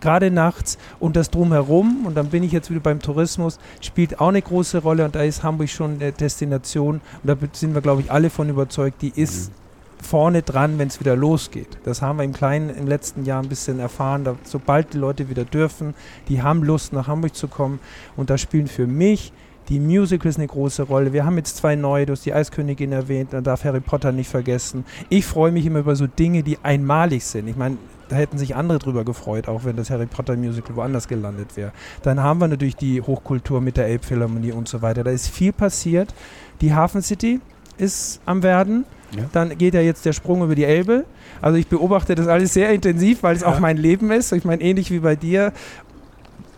gerade 0.00 0.30
nachts 0.30 0.78
und 0.98 1.16
das 1.16 1.30
drumherum, 1.30 2.06
und 2.06 2.16
dann 2.16 2.28
bin 2.28 2.42
ich 2.42 2.52
jetzt 2.52 2.70
wieder 2.70 2.80
beim 2.80 3.00
Tourismus, 3.00 3.58
spielt 3.80 4.20
auch 4.20 4.28
eine 4.28 4.42
große 4.42 4.78
Rolle 4.78 5.04
und 5.04 5.14
da 5.14 5.22
ist 5.22 5.42
Hamburg 5.42 5.68
schon 5.68 5.94
eine 5.94 6.12
Destination 6.12 7.00
und 7.22 7.26
da 7.26 7.36
sind 7.52 7.74
wir, 7.74 7.80
glaube 7.80 8.02
ich, 8.02 8.10
alle 8.10 8.30
von 8.30 8.48
überzeugt, 8.48 9.02
die 9.02 9.12
ist 9.14 9.50
mhm. 9.50 10.04
vorne 10.04 10.42
dran, 10.42 10.78
wenn 10.78 10.88
es 10.88 11.00
wieder 11.00 11.16
losgeht. 11.16 11.78
Das 11.84 12.02
haben 12.02 12.18
wir 12.18 12.24
im 12.24 12.32
Kleinen 12.32 12.70
im 12.70 12.86
letzten 12.86 13.24
Jahr 13.24 13.42
ein 13.42 13.48
bisschen 13.48 13.78
erfahren, 13.78 14.24
da, 14.24 14.36
sobald 14.44 14.94
die 14.94 14.98
Leute 14.98 15.28
wieder 15.28 15.44
dürfen, 15.44 15.94
die 16.28 16.42
haben 16.42 16.62
Lust 16.62 16.92
nach 16.92 17.06
Hamburg 17.06 17.34
zu 17.34 17.48
kommen 17.48 17.80
und 18.16 18.30
da 18.30 18.38
spielen 18.38 18.66
für 18.66 18.86
mich 18.86 19.32
die 19.70 19.78
Musicals 19.78 20.36
eine 20.36 20.48
große 20.48 20.82
Rolle. 20.82 21.12
Wir 21.12 21.24
haben 21.24 21.36
jetzt 21.36 21.56
zwei 21.56 21.76
neue, 21.76 22.04
du 22.04 22.12
hast 22.12 22.26
die 22.26 22.34
Eiskönigin 22.34 22.92
erwähnt, 22.92 23.32
dann 23.32 23.44
darf 23.44 23.64
Harry 23.64 23.80
Potter 23.80 24.10
nicht 24.10 24.28
vergessen. 24.28 24.84
Ich 25.08 25.24
freue 25.24 25.52
mich 25.52 25.64
immer 25.64 25.78
über 25.78 25.94
so 25.94 26.08
Dinge, 26.08 26.42
die 26.42 26.58
einmalig 26.62 27.24
sind. 27.24 27.46
Ich 27.46 27.56
meine, 27.56 27.78
da 28.10 28.16
hätten 28.16 28.38
sich 28.38 28.56
andere 28.56 28.80
drüber 28.80 29.04
gefreut, 29.04 29.46
auch 29.48 29.64
wenn 29.64 29.76
das 29.76 29.88
Harry 29.88 30.06
Potter 30.06 30.36
Musical 30.36 30.74
woanders 30.74 31.06
gelandet 31.06 31.56
wäre. 31.56 31.72
Dann 32.02 32.20
haben 32.20 32.40
wir 32.40 32.48
natürlich 32.48 32.74
die 32.74 33.00
Hochkultur 33.00 33.60
mit 33.60 33.76
der 33.76 33.86
Elbphilharmonie 33.86 34.50
und 34.50 34.68
so 34.68 34.82
weiter. 34.82 35.04
Da 35.04 35.12
ist 35.12 35.28
viel 35.28 35.52
passiert. 35.52 36.12
Die 36.60 36.74
Hafen 36.74 37.02
City 37.02 37.40
ist 37.78 38.20
am 38.26 38.42
Werden. 38.42 38.84
Ja. 39.16 39.24
Dann 39.32 39.56
geht 39.56 39.74
ja 39.74 39.80
jetzt 39.80 40.04
der 40.04 40.12
Sprung 40.12 40.42
über 40.42 40.56
die 40.56 40.64
Elbe. 40.64 41.04
Also 41.40 41.56
ich 41.56 41.68
beobachte 41.68 42.16
das 42.16 42.26
alles 42.26 42.52
sehr 42.52 42.70
intensiv, 42.70 43.22
weil 43.22 43.36
es 43.36 43.42
ja. 43.42 43.48
auch 43.48 43.60
mein 43.60 43.76
Leben 43.76 44.10
ist. 44.10 44.32
Ich 44.32 44.44
meine, 44.44 44.60
ähnlich 44.60 44.90
wie 44.90 44.98
bei 44.98 45.14
dir, 45.14 45.52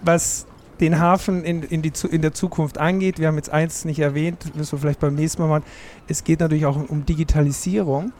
was 0.00 0.46
den 0.80 0.98
Hafen 0.98 1.44
in, 1.44 1.62
in, 1.64 1.82
die, 1.82 1.92
in 2.10 2.22
der 2.22 2.32
Zukunft 2.32 2.78
angeht. 2.78 3.18
Wir 3.18 3.28
haben 3.28 3.36
jetzt 3.36 3.50
eins 3.50 3.84
nicht 3.84 3.98
erwähnt, 3.98 4.56
müssen 4.56 4.72
wir 4.72 4.78
vielleicht 4.78 5.00
beim 5.00 5.14
nächsten 5.14 5.42
Mal 5.42 5.48
machen. 5.48 5.64
Es 6.08 6.24
geht 6.24 6.40
natürlich 6.40 6.64
auch 6.64 6.88
um 6.88 7.04
Digitalisierung. 7.04 8.10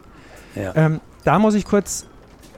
Ja. 0.54 0.76
Ähm, 0.76 1.00
da 1.24 1.38
muss 1.38 1.54
ich 1.54 1.64
kurz 1.64 2.06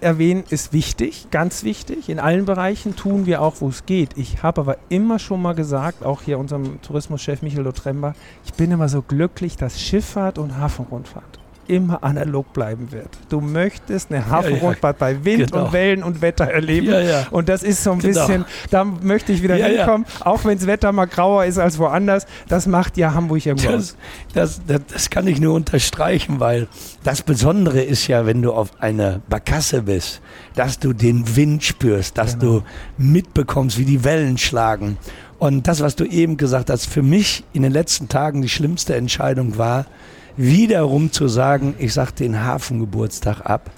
erwähnen, 0.04 0.44
ist 0.50 0.72
wichtig, 0.72 1.28
ganz 1.30 1.64
wichtig. 1.64 2.08
In 2.08 2.20
allen 2.20 2.44
Bereichen 2.44 2.94
tun 2.94 3.26
wir 3.26 3.42
auch, 3.42 3.56
wo 3.60 3.68
es 3.68 3.86
geht. 3.86 4.16
Ich 4.16 4.42
habe 4.42 4.60
aber 4.60 4.76
immer 4.88 5.18
schon 5.18 5.42
mal 5.42 5.54
gesagt, 5.54 6.04
auch 6.04 6.22
hier 6.22 6.38
unserem 6.38 6.80
Tourismuschef 6.82 7.42
Michael 7.42 7.64
Lotremba, 7.64 8.14
ich 8.44 8.52
bin 8.52 8.70
immer 8.70 8.88
so 8.88 9.02
glücklich, 9.02 9.56
dass 9.56 9.80
Schifffahrt 9.80 10.38
und 10.38 10.58
Hafenrundfahrt 10.58 11.43
immer 11.68 12.03
analog 12.05 12.53
bleiben 12.53 12.92
wird. 12.92 13.09
Du 13.29 13.40
möchtest 13.40 14.11
eine 14.11 14.29
Hafenrundfahrt 14.29 15.00
ja, 15.00 15.09
ja. 15.09 15.14
bei 15.14 15.24
Wind 15.24 15.50
genau. 15.50 15.66
und 15.66 15.72
Wellen 15.72 16.03
und 16.03 16.20
Wetter 16.22 16.44
erleben. 16.44 16.87
Ja, 16.87 17.27
und 17.31 17.48
das 17.48 17.62
ist 17.62 17.83
so 17.83 17.92
ein 17.92 17.98
genau. 17.98 18.20
bisschen, 18.20 18.44
da 18.70 18.85
möchte 18.85 19.33
ich 19.33 19.42
wieder 19.42 19.57
hinkommen, 19.57 20.07
auch 20.20 20.44
wenn 20.44 20.59
das 20.59 20.66
Wetter 20.66 20.92
mal 20.92 21.07
grauer 21.07 21.44
ist 21.44 21.59
als 21.59 21.79
woanders. 21.79 22.27
Das 22.48 22.66
macht 22.66 22.96
ja 22.96 23.14
Hamburg 23.14 23.44
irgendwo 23.44 23.70
das, 23.70 23.96
das, 24.33 24.61
das, 24.66 24.81
das, 24.92 25.11
kann 25.11 25.27
ich 25.27 25.40
nur 25.40 25.55
unterstreichen, 25.55 26.40
weil 26.40 26.68
das 27.03 27.22
Besondere 27.22 27.83
ist 27.83 28.07
ja, 28.07 28.27
wenn 28.27 28.42
du 28.42 28.53
auf 28.53 28.81
einer 28.81 29.20
Barkasse 29.29 29.83
bist, 29.83 30.20
dass 30.55 30.79
du 30.79 30.92
den 30.92 31.37
Wind 31.37 31.64
spürst, 31.64 32.18
dass 32.18 32.38
genau. 32.38 32.59
du 32.59 32.62
mitbekommst, 32.98 33.79
wie 33.79 33.85
die 33.85 34.05
Wellen 34.05 34.38
schlagen. 34.38 34.98
Und 35.38 35.66
das, 35.68 35.81
was 35.81 35.96
du 35.96 36.05
eben 36.05 36.37
gesagt 36.37 36.70
hast, 36.70 36.87
für 36.87 37.03
mich 37.03 37.44
in 37.53 37.62
den 37.62 37.72
letzten 37.72 38.09
Tagen 38.09 38.40
die 38.40 38.48
schlimmste 38.48 38.94
Entscheidung 38.94 39.59
war, 39.59 39.87
wiederum 40.36 41.12
zu 41.12 41.28
sagen, 41.28 41.74
ich 41.78 41.92
sage 41.92 42.12
den 42.12 42.42
Hafengeburtstag 42.42 43.40
ab. 43.42 43.70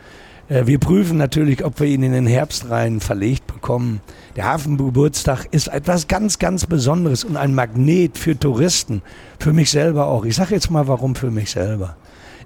Äh, 0.48 0.66
wir 0.66 0.78
prüfen 0.78 1.18
natürlich, 1.18 1.64
ob 1.64 1.80
wir 1.80 1.86
ihn 1.86 2.02
in 2.02 2.12
den 2.12 2.26
Herbst 2.26 2.70
rein 2.70 3.00
verlegt 3.00 3.46
bekommen. 3.46 4.00
Der 4.36 4.44
Hafengeburtstag 4.44 5.46
ist 5.50 5.68
etwas 5.68 6.08
ganz, 6.08 6.38
ganz 6.38 6.66
Besonderes 6.66 7.24
und 7.24 7.36
ein 7.36 7.54
Magnet 7.54 8.18
für 8.18 8.38
Touristen, 8.38 9.02
für 9.38 9.52
mich 9.52 9.70
selber 9.70 10.06
auch. 10.06 10.24
Ich 10.24 10.36
sage 10.36 10.54
jetzt 10.54 10.70
mal, 10.70 10.88
warum 10.88 11.14
für 11.14 11.30
mich 11.30 11.50
selber. 11.50 11.96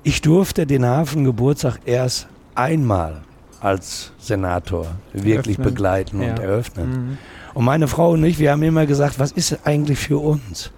Ich 0.03 0.23
durfte 0.23 0.67
den 0.67 0.87
Hafengeburtstag 0.87 1.79
erst 1.85 2.27
einmal 2.55 3.21
als 3.61 4.13
Senator 4.19 4.87
wirklich 5.13 5.59
eröffnen. 5.59 5.65
begleiten 5.65 6.23
ja. 6.23 6.31
und 6.31 6.39
eröffnen. 6.39 6.91
Mhm. 6.91 7.19
Und 7.53 7.65
meine 7.65 7.89
Frau 7.89 8.13
und 8.13 8.25
ich, 8.25 8.39
wir 8.39 8.53
haben 8.53 8.63
immer 8.63 8.87
gesagt, 8.87 9.19
was 9.19 9.33
ist 9.33 9.59
eigentlich 9.65 9.99
für 9.99 10.19
uns 10.19 10.71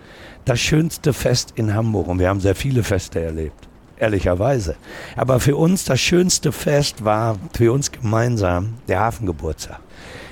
das 0.45 0.61
schönste 0.61 1.13
Fest 1.13 1.53
in 1.57 1.75
Hamburg? 1.75 2.09
Und 2.09 2.19
wir 2.19 2.29
haben 2.29 2.41
sehr 2.41 2.55
viele 2.55 2.83
Feste 2.83 3.21
erlebt, 3.21 3.69
ehrlicherweise. 3.99 4.77
Aber 5.17 5.41
für 5.41 5.57
uns 5.57 5.85
das 5.85 6.01
schönste 6.01 6.53
Fest 6.53 7.05
war 7.05 7.39
für 7.55 7.73
uns 7.73 7.91
gemeinsam 7.91 8.75
der 8.89 9.01
Hafengeburtstag. 9.01 9.81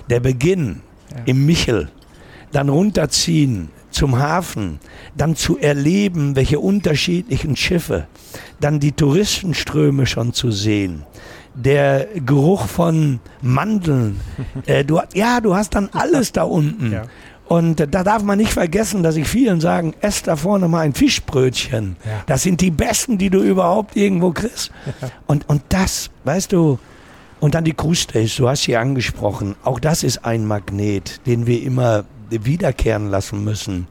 Der 0.08 0.20
Beginn 0.20 0.80
ja. 1.10 1.22
im 1.26 1.46
Michel, 1.46 1.88
dann 2.52 2.68
runterziehen 2.68 3.70
zum 3.90 4.18
Hafen, 4.18 4.78
dann 5.16 5.36
zu 5.36 5.58
erleben, 5.58 6.36
welche 6.36 6.60
unterschiedlichen 6.60 7.56
Schiffe, 7.56 8.06
dann 8.60 8.80
die 8.80 8.92
Touristenströme 8.92 10.06
schon 10.06 10.32
zu 10.32 10.50
sehen, 10.50 11.04
der 11.54 12.06
Geruch 12.24 12.66
von 12.66 13.20
Mandeln. 13.42 14.20
Äh, 14.66 14.84
du, 14.84 15.00
ja, 15.14 15.40
du 15.40 15.54
hast 15.54 15.74
dann 15.74 15.88
alles 15.92 16.32
da 16.32 16.42
unten. 16.42 16.92
Ja. 16.92 17.04
Und 17.50 17.80
da 17.80 18.04
darf 18.04 18.22
man 18.22 18.38
nicht 18.38 18.52
vergessen, 18.52 19.02
dass 19.02 19.16
ich 19.16 19.26
vielen 19.26 19.60
sagen, 19.60 19.92
ess 20.00 20.22
da 20.22 20.36
vorne 20.36 20.68
mal 20.68 20.82
ein 20.82 20.94
Fischbrötchen. 20.94 21.96
Ja. 22.04 22.22
Das 22.26 22.44
sind 22.44 22.60
die 22.60 22.70
besten, 22.70 23.18
die 23.18 23.28
du 23.28 23.42
überhaupt 23.42 23.96
irgendwo 23.96 24.30
kriegst. 24.30 24.70
Ja. 25.02 25.10
Und, 25.26 25.48
und 25.48 25.62
das, 25.68 26.10
weißt 26.22 26.52
du, 26.52 26.78
und 27.40 27.56
dann 27.56 27.64
die 27.64 27.72
Cruise 27.72 28.06
Days, 28.06 28.36
du 28.36 28.48
hast 28.48 28.62
sie 28.62 28.76
angesprochen. 28.76 29.56
Auch 29.64 29.80
das 29.80 30.04
ist 30.04 30.24
ein 30.24 30.44
Magnet, 30.46 31.26
den 31.26 31.48
wir 31.48 31.60
immer 31.62 32.04
wiederkehren 32.28 33.08
lassen 33.08 33.42
müssen. 33.42 33.88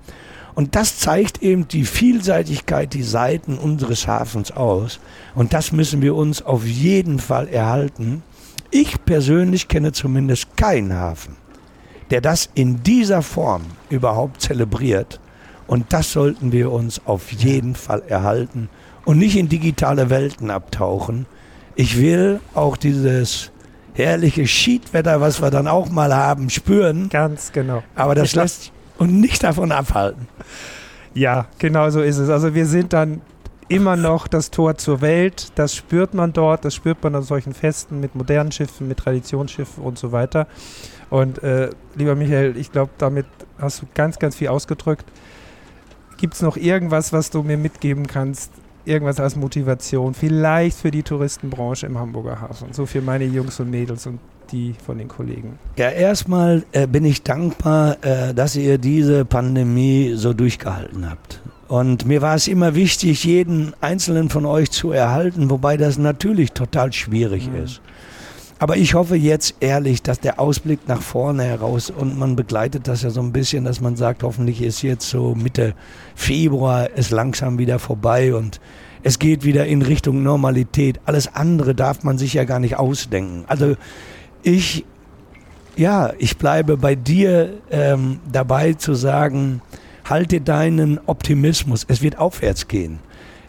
Und 0.55 0.77
das 0.77 0.97
zeigt 0.97 1.43
eben 1.43 1.67
die 1.67 1.83
Vielseitigkeit, 1.83 2.93
die 2.93 3.03
Seiten 3.03 3.57
unseres 3.57 4.07
Hafens 4.07 4.51
aus. 4.51 5.01
Und 5.35 5.51
das 5.51 5.73
müssen 5.73 6.01
wir 6.01 6.15
uns 6.15 6.41
auf 6.41 6.65
jeden 6.65 7.19
Fall 7.19 7.49
erhalten. 7.49 8.23
Ich 8.71 9.03
persönlich 9.03 9.67
kenne 9.67 9.91
zumindest 9.91 10.55
keinen 10.55 10.93
Hafen, 10.93 11.35
der 12.09 12.21
das 12.21 12.49
in 12.53 12.83
dieser 12.83 13.21
Form 13.21 13.63
überhaupt 13.89 14.41
zelebriert. 14.41 15.19
Und 15.67 15.93
das 15.93 16.11
sollten 16.11 16.51
wir 16.51 16.71
uns 16.71 17.01
auf 17.05 17.31
jeden 17.31 17.75
Fall 17.75 18.01
erhalten 18.07 18.69
und 19.05 19.17
nicht 19.19 19.37
in 19.37 19.49
digitale 19.49 20.09
Welten 20.09 20.49
abtauchen. 20.49 21.25
Ich 21.75 21.99
will 21.99 22.39
auch 22.55 22.75
dieses 22.75 23.51
herrliche 23.93 24.47
Schiedwetter, 24.47 25.21
was 25.21 25.41
wir 25.41 25.51
dann 25.51 25.67
auch 25.67 25.89
mal 25.89 26.15
haben, 26.15 26.49
spüren. 26.49 27.09
Ganz 27.09 27.51
genau. 27.51 27.83
Aber 27.95 28.15
das 28.15 28.33
lässt 28.33 28.71
und 28.97 29.19
nicht 29.19 29.43
davon 29.43 29.71
abhalten. 29.71 30.27
Ja, 31.13 31.47
genau 31.57 31.89
so 31.89 32.01
ist 32.01 32.17
es. 32.17 32.29
Also 32.29 32.53
wir 32.53 32.65
sind 32.65 32.93
dann 32.93 33.21
immer 33.67 33.95
noch 33.95 34.27
das 34.27 34.51
Tor 34.51 34.77
zur 34.77 35.01
Welt. 35.01 35.51
Das 35.55 35.75
spürt 35.75 36.13
man 36.13 36.33
dort, 36.33 36.65
das 36.65 36.75
spürt 36.75 37.03
man 37.03 37.15
an 37.15 37.23
solchen 37.23 37.53
Festen 37.53 37.99
mit 37.99 38.15
modernen 38.15 38.51
Schiffen, 38.51 38.87
mit 38.87 38.97
Traditionsschiffen 38.97 39.83
und 39.83 39.97
so 39.97 40.11
weiter. 40.11 40.47
Und 41.09 41.41
äh, 41.43 41.69
lieber 41.95 42.15
Michael, 42.15 42.55
ich 42.57 42.71
glaube, 42.71 42.91
damit 42.97 43.25
hast 43.59 43.81
du 43.81 43.87
ganz, 43.93 44.19
ganz 44.19 44.35
viel 44.35 44.49
ausgedrückt. 44.49 45.05
Gibt 46.17 46.33
es 46.33 46.41
noch 46.41 46.57
irgendwas, 46.57 47.13
was 47.13 47.29
du 47.29 47.43
mir 47.43 47.57
mitgeben 47.57 48.07
kannst? 48.07 48.51
Irgendwas 48.85 49.19
als 49.19 49.35
Motivation, 49.35 50.13
vielleicht 50.13 50.77
für 50.77 50.91
die 50.91 51.03
Touristenbranche 51.03 51.85
im 51.85 51.99
Hamburger 51.99 52.41
Hafen, 52.41 52.73
so 52.73 52.85
für 52.85 53.01
meine 53.01 53.25
Jungs 53.25 53.59
und 53.59 53.69
Mädels 53.69 54.07
und 54.07 54.19
die 54.51 54.73
von 54.83 54.97
den 54.97 55.07
Kollegen? 55.07 55.59
Ja, 55.77 55.89
erstmal 55.89 56.63
äh, 56.71 56.87
bin 56.87 57.05
ich 57.05 57.23
dankbar, 57.23 57.97
äh, 58.03 58.33
dass 58.33 58.55
ihr 58.55 58.77
diese 58.77 59.25
Pandemie 59.25 60.13
so 60.15 60.33
durchgehalten 60.33 61.09
habt. 61.09 61.41
Und 61.67 62.07
mir 62.07 62.21
war 62.21 62.35
es 62.35 62.47
immer 62.47 62.73
wichtig, 62.73 63.23
jeden 63.23 63.73
einzelnen 63.79 64.29
von 64.29 64.45
euch 64.45 64.71
zu 64.71 64.91
erhalten, 64.91 65.51
wobei 65.51 65.77
das 65.77 65.99
natürlich 65.99 66.53
total 66.53 66.91
schwierig 66.93 67.47
mhm. 67.47 67.63
ist. 67.63 67.81
Aber 68.61 68.75
ich 68.75 68.93
hoffe 68.93 69.15
jetzt 69.15 69.55
ehrlich, 69.61 70.03
dass 70.03 70.19
der 70.19 70.37
Ausblick 70.37 70.85
nach 70.87 71.01
vorne 71.01 71.43
heraus 71.43 71.89
und 71.89 72.19
man 72.19 72.35
begleitet 72.35 72.89
das 72.89 73.03
ja 73.03 73.09
so 73.09 73.21
ein 73.21 73.31
bisschen, 73.31 73.63
dass 73.63 73.79
man 73.79 73.95
sagt, 73.95 74.21
hoffentlich 74.21 74.61
ist 74.61 74.81
jetzt 74.81 75.09
so 75.09 75.33
Mitte 75.33 75.73
Februar 76.13 76.89
es 76.93 77.09
langsam 77.09 77.57
wieder 77.57 77.79
vorbei 77.79 78.35
und 78.35 78.59
es 79.01 79.17
geht 79.17 79.45
wieder 79.45 79.65
in 79.65 79.81
Richtung 79.81 80.23
Normalität. 80.23 80.99
Alles 81.05 81.33
andere 81.33 81.73
darf 81.73 82.03
man 82.03 82.17
sich 82.17 82.33
ja 82.33 82.43
gar 82.43 82.59
nicht 82.59 82.75
ausdenken. 82.75 83.45
Also 83.47 83.77
ich, 84.43 84.83
ja, 85.77 86.11
ich 86.17 86.37
bleibe 86.37 86.75
bei 86.75 86.95
dir 86.95 87.53
ähm, 87.71 88.19
dabei 88.29 88.73
zu 88.73 88.93
sagen, 88.93 89.61
halte 90.03 90.41
deinen 90.41 90.99
Optimismus. 91.05 91.85
Es 91.87 92.01
wird 92.01 92.17
aufwärts 92.17 92.67
gehen. 92.67 92.99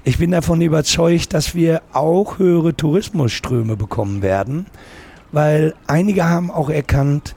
Ich 0.05 0.19
bin 0.19 0.31
davon 0.31 0.61
überzeugt, 0.63 1.35
dass 1.35 1.55
wir 1.55 1.83
auch 1.93 2.39
höhere 2.39 2.75
Tourismusströme 2.75 3.77
bekommen 3.77 4.23
werden, 4.23 4.67
weil 5.33 5.75
einige 5.87 6.29
haben 6.29 6.51
auch 6.51 6.71
erkannt, 6.71 7.35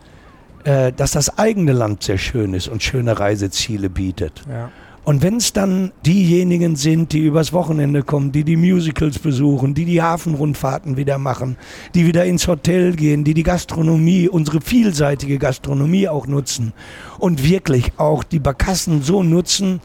äh, 0.64 0.92
dass 0.94 1.12
das 1.12 1.38
eigene 1.38 1.74
Land 1.74 2.04
sehr 2.04 2.18
schön 2.18 2.54
ist 2.54 2.68
und 2.68 2.84
schöne 2.84 3.20
Reiseziele 3.20 3.90
bietet. 3.90 4.42
Ja. 4.50 4.72
Und 5.06 5.22
wenn 5.22 5.36
es 5.36 5.52
dann 5.52 5.92
diejenigen 6.06 6.78
sind, 6.78 7.12
die 7.12 7.20
übers 7.20 7.52
Wochenende 7.52 8.04
kommen, 8.04 8.32
die 8.32 8.46
die 8.46 8.56
Musicals 8.56 9.20
besuchen, 9.20 9.74
die 9.74 9.84
die 9.84 10.02
Hafenrundfahrten 10.02 10.96
wieder 10.96 11.18
machen, 11.18 11.58
die 11.94 12.08
wieder 12.08 12.24
ins 12.24 12.48
Hotel 12.48 12.96
gehen, 12.96 13.26
die 13.26 13.34
die 13.34 13.44
Gastronomie, 13.44 14.30
unsere 14.30 14.62
vielseitige 14.62 15.40
Gastronomie 15.40 16.08
auch 16.08 16.26
nutzen 16.26 16.72
und 17.20 17.44
wirklich 17.44 17.92
auch 17.98 18.24
die 18.24 18.40
Barkassen 18.40 19.02
so 19.02 19.24
nutzen, 19.24 19.82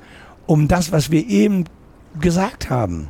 um 0.47 0.69
das, 0.69 0.93
was 0.93 1.11
wir 1.11 1.27
eben 1.27 1.65
gesagt 2.21 2.71
haben, 2.71 3.09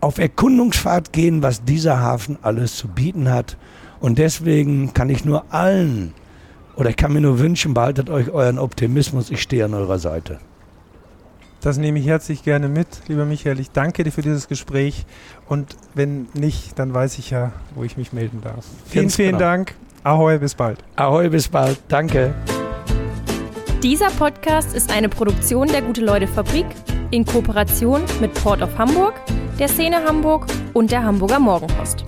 auf 0.00 0.18
Erkundungsfahrt 0.18 1.12
gehen, 1.12 1.40
was 1.40 1.64
dieser 1.64 2.00
Hafen 2.00 2.36
alles 2.42 2.76
zu 2.76 2.88
bieten 2.88 3.30
hat. 3.30 3.56
Und 4.00 4.18
deswegen 4.18 4.92
kann 4.94 5.10
ich 5.10 5.24
nur 5.24 5.44
allen, 5.52 6.12
oder 6.76 6.90
ich 6.90 6.96
kann 6.96 7.12
mir 7.12 7.20
nur 7.20 7.38
wünschen, 7.38 7.74
behaltet 7.74 8.10
euch 8.10 8.30
euren 8.30 8.58
Optimismus, 8.58 9.30
ich 9.30 9.40
stehe 9.42 9.64
an 9.64 9.74
eurer 9.74 9.98
Seite. 9.98 10.38
Das 11.62 11.78
nehme 11.78 11.98
ich 11.98 12.06
herzlich 12.06 12.44
gerne 12.44 12.68
mit, 12.68 12.86
lieber 13.08 13.24
Michael. 13.24 13.58
Ich 13.58 13.70
danke 13.70 14.04
dir 14.04 14.12
für 14.12 14.22
dieses 14.22 14.46
Gespräch. 14.46 15.04
Und 15.48 15.74
wenn 15.94 16.28
nicht, 16.34 16.78
dann 16.78 16.94
weiß 16.94 17.18
ich 17.18 17.30
ja, 17.30 17.52
wo 17.74 17.82
ich 17.82 17.96
mich 17.96 18.12
melden 18.12 18.40
darf. 18.40 18.64
Vielen, 18.84 19.06
Ganz 19.06 19.16
vielen 19.16 19.28
genau. 19.30 19.40
Dank. 19.40 19.74
Ahoi, 20.04 20.38
bis 20.38 20.54
bald. 20.54 20.78
Ahoi, 20.94 21.28
bis 21.28 21.48
bald. 21.48 21.80
Danke. 21.88 22.34
Dieser 23.82 24.10
Podcast 24.10 24.76
ist 24.76 24.92
eine 24.92 25.08
Produktion 25.08 25.66
der 25.66 25.82
Gute-Leute-Fabrik 25.82 26.66
in 27.10 27.24
Kooperation 27.24 28.02
mit 28.20 28.32
Port 28.34 28.62
of 28.62 28.76
Hamburg, 28.78 29.14
der 29.58 29.68
Szene 29.68 30.04
Hamburg 30.04 30.46
und 30.72 30.90
der 30.92 31.02
Hamburger 31.02 31.40
Morgenpost. 31.40 32.04